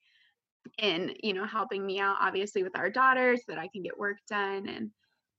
in, 0.78 1.14
you 1.24 1.34
know, 1.34 1.46
helping 1.46 1.86
me 1.86 2.00
out, 2.00 2.18
obviously, 2.20 2.64
with 2.64 2.78
our 2.78 2.90
daughters 2.90 3.42
so 3.46 3.54
that 3.54 3.60
I 3.60 3.70
can 3.74 3.84
get 3.84 3.98
work 3.98 4.18
done. 4.30 4.68
And, 4.68 4.92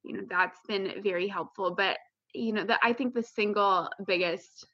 you 0.02 0.16
know, 0.16 0.22
that's 0.28 0.58
been 0.66 1.02
very 1.02 1.28
helpful. 1.28 1.74
But, 1.74 1.98
you 2.34 2.52
know, 2.52 2.64
that 2.64 2.80
I 2.82 2.92
think 2.92 3.14
the 3.14 3.22
single 3.22 3.88
biggest 4.06 4.66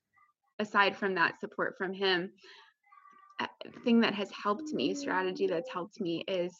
aside 0.58 0.96
from 0.96 1.14
that 1.14 1.40
support 1.40 1.74
from 1.76 1.92
him, 1.92 2.30
uh, 3.40 3.46
thing 3.82 4.00
that 4.00 4.14
has 4.14 4.30
helped 4.30 4.72
me, 4.72 4.94
strategy 4.94 5.46
that's 5.46 5.70
helped 5.70 6.00
me 6.00 6.24
is 6.28 6.52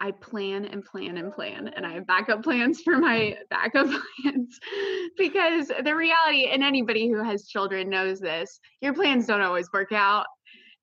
I 0.00 0.10
plan 0.10 0.64
and 0.64 0.84
plan 0.84 1.16
and 1.16 1.32
plan, 1.32 1.68
and 1.68 1.86
I 1.86 1.92
have 1.92 2.06
backup 2.06 2.42
plans 2.42 2.80
for 2.82 2.98
my 2.98 3.36
backup 3.50 3.86
plans 3.86 4.58
because 5.16 5.68
the 5.68 5.94
reality, 5.94 6.46
and 6.46 6.62
anybody 6.62 7.08
who 7.08 7.22
has 7.22 7.46
children 7.46 7.88
knows 7.88 8.18
this, 8.18 8.58
your 8.80 8.94
plans 8.94 9.26
don't 9.26 9.42
always 9.42 9.70
work 9.72 9.92
out. 9.92 10.26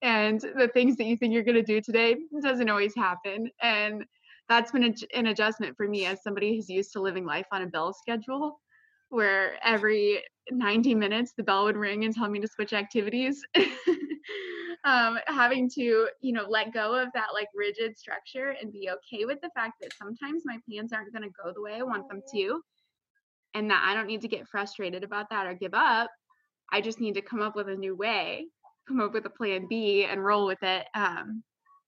And 0.01 0.39
the 0.39 0.69
things 0.73 0.95
that 0.95 1.05
you 1.05 1.17
think 1.17 1.33
you're 1.33 1.43
going 1.43 1.55
to 1.55 1.63
do 1.63 1.81
today 1.81 2.15
doesn't 2.41 2.69
always 2.69 2.95
happen. 2.95 3.49
And 3.61 4.05
that's 4.47 4.71
been 4.71 4.85
a, 4.85 5.17
an 5.17 5.27
adjustment 5.27 5.75
for 5.75 5.87
me 5.87 6.05
as 6.05 6.23
somebody 6.23 6.55
who's 6.55 6.69
used 6.69 6.93
to 6.93 7.01
living 7.01 7.25
life 7.25 7.47
on 7.51 7.63
a 7.63 7.67
bell 7.67 7.93
schedule 7.93 8.61
where 9.09 9.53
every 9.63 10.23
90 10.51 10.95
minutes 10.95 11.33
the 11.35 11.43
bell 11.43 11.65
would 11.65 11.77
ring 11.77 12.05
and 12.05 12.15
tell 12.15 12.29
me 12.29 12.39
to 12.39 12.47
switch 12.47 12.73
activities 12.73 13.41
um, 14.85 15.19
having 15.27 15.69
to 15.69 16.07
you 16.21 16.33
know 16.33 16.45
let 16.47 16.73
go 16.73 16.95
of 16.95 17.09
that 17.13 17.27
like 17.33 17.47
rigid 17.53 17.97
structure 17.97 18.55
and 18.61 18.71
be 18.71 18.89
okay 18.89 19.25
with 19.25 19.39
the 19.41 19.49
fact 19.55 19.73
that 19.81 19.93
sometimes 19.93 20.43
my 20.45 20.57
plans 20.67 20.93
aren't 20.93 21.11
going 21.11 21.23
to 21.23 21.35
go 21.43 21.51
the 21.53 21.61
way 21.61 21.75
i 21.75 21.83
want 21.83 22.07
them 22.07 22.21
to 22.33 22.61
and 23.53 23.69
that 23.69 23.85
i 23.87 23.93
don't 23.93 24.07
need 24.07 24.21
to 24.21 24.27
get 24.27 24.47
frustrated 24.47 25.03
about 25.03 25.29
that 25.29 25.45
or 25.45 25.53
give 25.53 25.73
up. 25.73 26.09
I 26.71 26.81
just 26.81 26.99
need 26.99 27.15
to 27.15 27.21
come 27.21 27.41
up 27.41 27.55
with 27.55 27.67
a 27.67 27.75
new 27.75 27.95
way 27.95 28.45
come 28.87 29.01
up 29.01 29.13
with 29.13 29.25
a 29.25 29.29
plan 29.29 29.67
b 29.69 30.05
and 30.05 30.23
roll 30.23 30.47
with 30.47 30.63
it 30.63 30.87
um, 30.95 31.43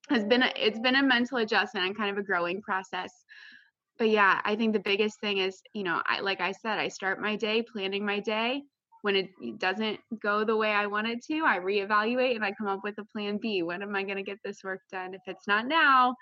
has 0.10 0.24
been 0.24 0.44
a, 0.44 0.52
it's 0.56 0.80
been 0.80 0.96
a 0.96 1.04
mental 1.04 1.38
adjustment 1.38 1.86
and 1.86 1.98
kind 1.98 2.12
of 2.12 2.18
a 2.18 2.24
growing 2.24 2.62
process. 2.62 3.12
But 3.98 4.10
yeah 4.10 4.42
i 4.44 4.56
think 4.56 4.74
the 4.74 4.80
biggest 4.80 5.20
thing 5.20 5.38
is 5.38 5.62
you 5.74 5.84
know 5.84 6.02
i 6.06 6.22
like 6.22 6.42
i 6.42 6.52
said 6.52 6.80
i 6.80 6.88
start 6.88 7.22
my 7.22 7.36
day 7.36 7.62
planning 7.62 8.04
my 8.04 8.20
day 8.20 8.64
when 9.02 9.16
it 9.16 9.30
doesn't 9.58 10.00
go 10.22 10.44
the 10.44 10.56
way 10.56 10.72
I 10.72 10.86
want 10.86 11.08
it 11.08 11.24
to, 11.26 11.44
I 11.46 11.60
reevaluate 11.60 12.36
and 12.36 12.46
I 12.46 12.52
come 12.52 12.68
up 12.68 12.82
with 12.84 12.98
a 13.00 13.06
plan 13.06 13.38
B. 13.38 13.64
When 13.64 13.82
am 13.82 13.96
I 13.96 14.04
going 14.04 14.18
to 14.18 14.24
get 14.24 14.38
this 14.44 14.64
work 14.64 14.82
done? 14.92 15.14
If 15.14 15.22
it's 15.26 15.48
not 15.48 15.68
now, 15.68 16.16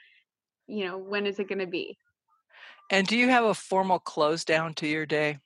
you 0.67 0.85
know, 0.85 0.97
when 0.97 1.25
is 1.25 1.39
it 1.39 1.49
going 1.49 1.59
to 1.59 1.67
be? 1.67 1.97
And 2.89 3.05
do 3.05 3.17
you 3.17 3.29
have 3.29 3.43
a 3.43 3.53
formal 3.53 3.99
close 3.99 4.45
down 4.45 4.73
to 4.75 4.87
your 4.87 5.05
day? 5.05 5.39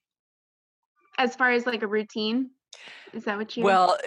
As 1.18 1.36
far 1.36 1.52
as 1.52 1.66
like 1.66 1.84
a 1.84 1.88
routine? 1.88 2.52
Is 3.14 3.26
that 3.26 3.38
what 3.38 3.56
you 3.56 3.64
Well, 3.64 3.98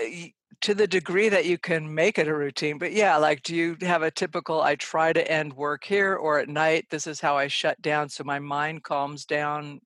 to 0.62 0.74
the 0.74 0.86
degree 0.86 1.28
that 1.28 1.44
you 1.44 1.58
can 1.58 1.92
make 1.92 2.18
it 2.18 2.28
a 2.28 2.34
routine, 2.34 2.78
but 2.78 2.92
yeah, 2.92 3.16
like 3.16 3.42
do 3.42 3.54
you 3.54 3.76
have 3.82 4.02
a 4.02 4.10
typical 4.10 4.62
I 4.62 4.76
try 4.76 5.12
to 5.12 5.30
end 5.30 5.52
work 5.52 5.84
here 5.84 6.14
or 6.14 6.38
at 6.38 6.48
night 6.48 6.86
this 6.90 7.06
is 7.06 7.20
how 7.20 7.36
I 7.36 7.48
shut 7.48 7.80
down 7.82 8.08
so 8.08 8.24
my 8.24 8.38
mind 8.38 8.82
calms 8.82 9.24
down? 9.24 9.80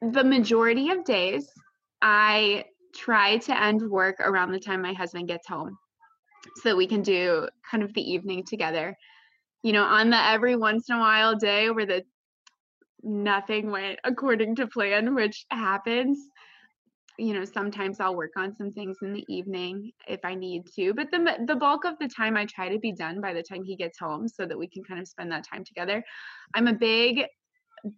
The 0.00 0.24
majority 0.24 0.90
of 0.90 1.04
days 1.04 1.48
I 2.02 2.64
try 2.94 3.38
to 3.38 3.62
end 3.62 3.88
work 3.88 4.16
around 4.20 4.52
the 4.52 4.60
time 4.60 4.82
my 4.82 4.92
husband 4.92 5.28
gets 5.28 5.48
home 5.48 5.78
so 6.56 6.68
that 6.70 6.76
we 6.76 6.86
can 6.86 7.02
do 7.02 7.48
kind 7.70 7.82
of 7.82 7.94
the 7.94 8.02
evening 8.02 8.44
together. 8.44 8.96
You 9.62 9.72
know, 9.72 9.84
on 9.84 10.10
the 10.10 10.20
every 10.20 10.56
once 10.56 10.90
in 10.90 10.96
a 10.96 10.98
while 10.98 11.36
day 11.36 11.70
where 11.70 11.86
the 11.86 12.02
nothing 13.02 13.70
went 13.70 14.00
according 14.04 14.56
to 14.56 14.66
plan, 14.66 15.14
which 15.14 15.46
happens, 15.50 16.18
you 17.18 17.34
know, 17.34 17.44
sometimes 17.44 18.00
I'll 18.00 18.16
work 18.16 18.32
on 18.36 18.54
some 18.56 18.72
things 18.72 18.98
in 19.02 19.12
the 19.12 19.24
evening 19.28 19.92
if 20.08 20.20
I 20.24 20.34
need 20.34 20.62
to, 20.74 20.92
but 20.94 21.10
the 21.12 21.44
the 21.46 21.56
bulk 21.56 21.84
of 21.84 21.94
the 22.00 22.08
time 22.08 22.36
I 22.36 22.46
try 22.46 22.68
to 22.68 22.78
be 22.78 22.92
done 22.92 23.20
by 23.20 23.32
the 23.32 23.42
time 23.42 23.62
he 23.62 23.76
gets 23.76 23.98
home 23.98 24.26
so 24.26 24.46
that 24.46 24.58
we 24.58 24.68
can 24.68 24.82
kind 24.82 25.00
of 25.00 25.06
spend 25.06 25.30
that 25.30 25.46
time 25.46 25.64
together. 25.64 26.02
I'm 26.54 26.66
a 26.66 26.74
big 26.74 27.24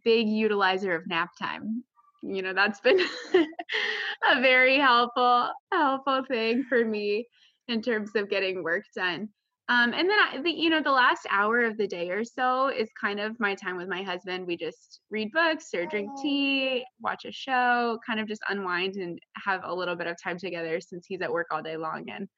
big 0.04 0.26
utilizer 0.26 0.96
of 0.96 1.06
nap 1.06 1.30
time 1.40 1.84
you 2.26 2.42
know 2.42 2.52
that's 2.52 2.80
been 2.80 3.00
a 3.34 4.40
very 4.40 4.78
helpful 4.78 5.50
helpful 5.72 6.22
thing 6.28 6.64
for 6.68 6.84
me 6.84 7.26
in 7.68 7.82
terms 7.82 8.10
of 8.14 8.28
getting 8.30 8.62
work 8.62 8.84
done. 8.94 9.28
Um, 9.70 9.94
and 9.94 10.10
then 10.10 10.18
I, 10.18 10.42
the, 10.42 10.50
you 10.50 10.68
know 10.68 10.82
the 10.82 10.90
last 10.90 11.26
hour 11.30 11.64
of 11.64 11.78
the 11.78 11.86
day 11.86 12.10
or 12.10 12.22
so 12.22 12.68
is 12.68 12.90
kind 13.00 13.18
of 13.18 13.38
my 13.40 13.54
time 13.54 13.76
with 13.76 13.88
my 13.88 14.02
husband. 14.02 14.46
We 14.46 14.56
just 14.58 15.00
read 15.10 15.32
books 15.32 15.68
or 15.74 15.86
drink 15.86 16.10
tea 16.20 16.84
watch 17.00 17.24
a 17.24 17.32
show 17.32 17.98
kind 18.06 18.20
of 18.20 18.28
just 18.28 18.42
unwind 18.48 18.96
and 18.96 19.18
have 19.42 19.62
a 19.64 19.74
little 19.74 19.96
bit 19.96 20.06
of 20.06 20.16
time 20.22 20.38
together 20.38 20.80
since 20.80 21.06
he's 21.06 21.22
at 21.22 21.32
work 21.32 21.46
all 21.50 21.62
day 21.62 21.78
long 21.78 22.04
and 22.10 22.28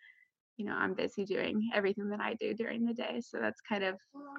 you 0.57 0.65
know 0.65 0.75
i'm 0.75 0.95
busy 0.95 1.25
doing 1.25 1.69
everything 1.75 2.09
that 2.09 2.21
i 2.21 2.35
do 2.35 2.55
during 2.55 2.85
the 2.85 2.95
day. 2.95 3.21
So 3.21 3.39
that's 3.41 3.61
kind 3.69 3.83
of 3.83 3.97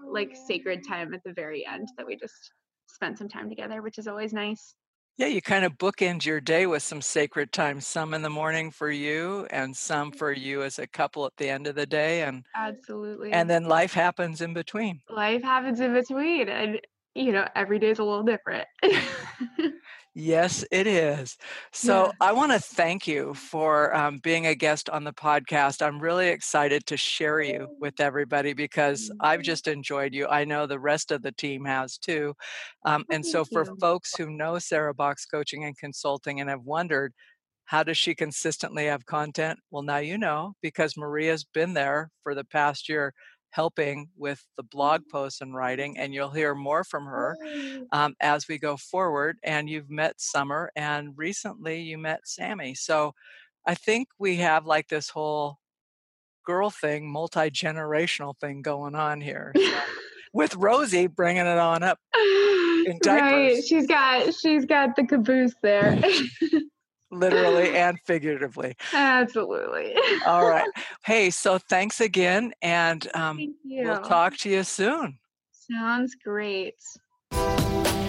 like 0.10 0.36
sacred 0.48 0.88
time 0.88 1.14
at 1.14 1.22
the 1.26 1.34
very 1.34 1.66
end 1.66 1.90
that 1.98 2.08
we 2.08 2.16
just 2.16 2.52
spend 2.88 3.18
some 3.18 3.28
time 3.28 3.50
together 3.50 3.82
which 3.82 3.98
is 3.98 4.08
always 4.08 4.32
nice 4.32 4.76
yeah, 5.18 5.28
you 5.28 5.42
kind 5.42 5.66
of 5.66 5.78
bookend 5.78 6.26
your 6.26 6.40
day 6.40 6.68
with 6.68 6.84
some 6.84 7.02
sacred 7.02 7.52
time, 7.52 7.82
some 7.82 8.14
in 8.14 8.22
the 8.22 8.30
morning 8.30 8.70
for 8.70 8.92
you 8.92 9.48
and 9.50 9.76
some 9.76 10.12
for 10.12 10.34
mm-hmm. 10.34 10.44
you 10.44 10.64
as 10.64 10.78
a 10.78 10.86
couple 10.86 11.26
at 11.26 11.36
the 11.38 11.50
end 11.50 11.66
of 11.66 11.76
the 11.76 11.88
day 11.88 12.22
and 12.22 12.44
Absolutely. 12.56 13.32
And 13.32 13.50
then 13.50 13.66
life 13.66 13.94
happens 13.94 14.42
in 14.42 14.54
between. 14.54 15.02
Life 15.10 15.42
happens 15.42 15.80
in 15.80 15.94
between 15.94 16.50
and 16.50 16.80
you 17.16 17.32
know, 17.32 17.48
every 17.56 17.80
day 17.80 17.90
is 17.90 17.98
a 17.98 18.04
little 18.04 18.24
different. 18.24 18.68
Yes, 20.20 20.66
it 20.72 20.88
is. 20.88 21.38
So 21.72 22.10
Yeah. 22.10 22.14
I 22.20 22.32
want 22.32 22.52
to 22.52 22.60
thank 22.60 23.08
you 23.08 23.36
for 23.36 23.94
um, 23.96 24.18
being 24.18 24.48
a 24.48 24.56
guest 24.56 24.90
on 24.90 25.04
the 25.04 25.14
podcast. 25.14 25.86
I'm 25.86 26.00
really 26.00 26.30
excited 26.30 26.88
to 26.88 26.98
share 26.98 27.40
you 27.40 27.68
with 27.80 28.00
everybody 28.00 28.54
because 28.54 29.12
I've 29.20 29.42
Mhm. 29.42 29.44
just 29.44 29.68
enjoyed 29.68 30.16
you. 30.16 30.28
I 30.28 30.44
know 30.44 30.66
the 30.66 30.80
rest 30.80 31.12
of 31.12 31.22
the 31.22 31.32
team 31.32 31.66
has 31.66 32.00
too. 32.00 32.34
Um, 32.84 33.06
Oh, 33.10 33.12
and 33.12 33.24
so 33.24 33.46
for 33.46 33.64
you. 33.66 33.80
folks 33.80 34.16
who 34.16 34.32
know 34.32 34.58
Sarah 34.58 34.94
Box 34.96 35.24
Coaching 35.28 35.64
and 35.66 35.78
Consulting 35.78 36.40
and 36.40 36.50
have 36.50 36.64
wondered, 36.64 37.14
how 37.66 37.84
does 37.84 37.98
she 37.98 38.16
consistently 38.16 38.86
have 38.86 39.06
content? 39.06 39.60
Well, 39.72 39.84
now 39.84 39.98
you 39.98 40.18
know 40.18 40.54
because 40.62 40.98
Maria's 40.98 41.44
been 41.44 41.74
there 41.74 42.12
for 42.24 42.34
the 42.34 42.46
past 42.46 42.90
year 42.90 43.14
helping 43.52 44.10
with 44.18 44.46
the 44.56 44.64
blog 44.64 45.02
posts 45.12 45.42
and 45.42 45.56
writing, 45.56 45.98
and 45.98 46.14
you'll 46.14 46.30
hear 46.30 46.54
more 46.54 46.84
from 46.84 47.06
her 47.06 47.38
um, 47.92 48.16
as 48.20 48.48
we 48.48 48.58
go 48.58 48.78
forward. 48.78 49.38
And 49.44 49.70
you've 49.70 49.90
met 49.90 50.20
Summer, 50.20 50.72
and 50.76 51.14
recently 51.16 51.82
you 51.82 51.98
met 51.98 52.22
Sammy. 52.28 52.76
So 52.76 53.14
I 53.66 53.76
think 53.76 54.10
we 54.20 54.38
have 54.38 54.66
like 54.66 54.88
this 54.88 55.10
whole 55.10 55.58
girl 56.46 56.70
thing, 56.70 57.12
multi 57.12 57.52
generational 57.52 58.34
thing 58.40 58.62
going 58.62 58.96
on 58.96 59.22
here. 59.22 59.54
With 60.34 60.56
Rosie 60.56 61.08
bringing 61.08 61.46
it 61.46 61.58
on 61.58 61.84
up 61.84 62.00
in 62.16 62.86
right. 62.86 63.02
diapers. 63.02 63.68
She's 63.68 63.88
got 63.88 64.34
she's 64.36 64.66
got 64.66 64.96
the 64.96 65.06
caboose 65.06 65.56
there. 65.64 66.00
literally 67.12 67.70
and 67.76 68.00
figuratively. 68.06 68.76
Absolutely. 68.94 69.96
All 70.26 70.46
right. 70.48 70.68
Hey, 71.06 71.30
so 71.30 71.58
thanks 71.58 72.02
again, 72.02 72.52
and 72.62 73.08
um, 73.16 73.38
Thank 73.38 73.56
you. 73.64 73.88
we'll 73.88 74.02
talk 74.02 74.36
to 74.40 74.50
you 74.50 74.64
soon. 74.64 75.18
Sounds 75.54 76.16
great. 76.22 76.76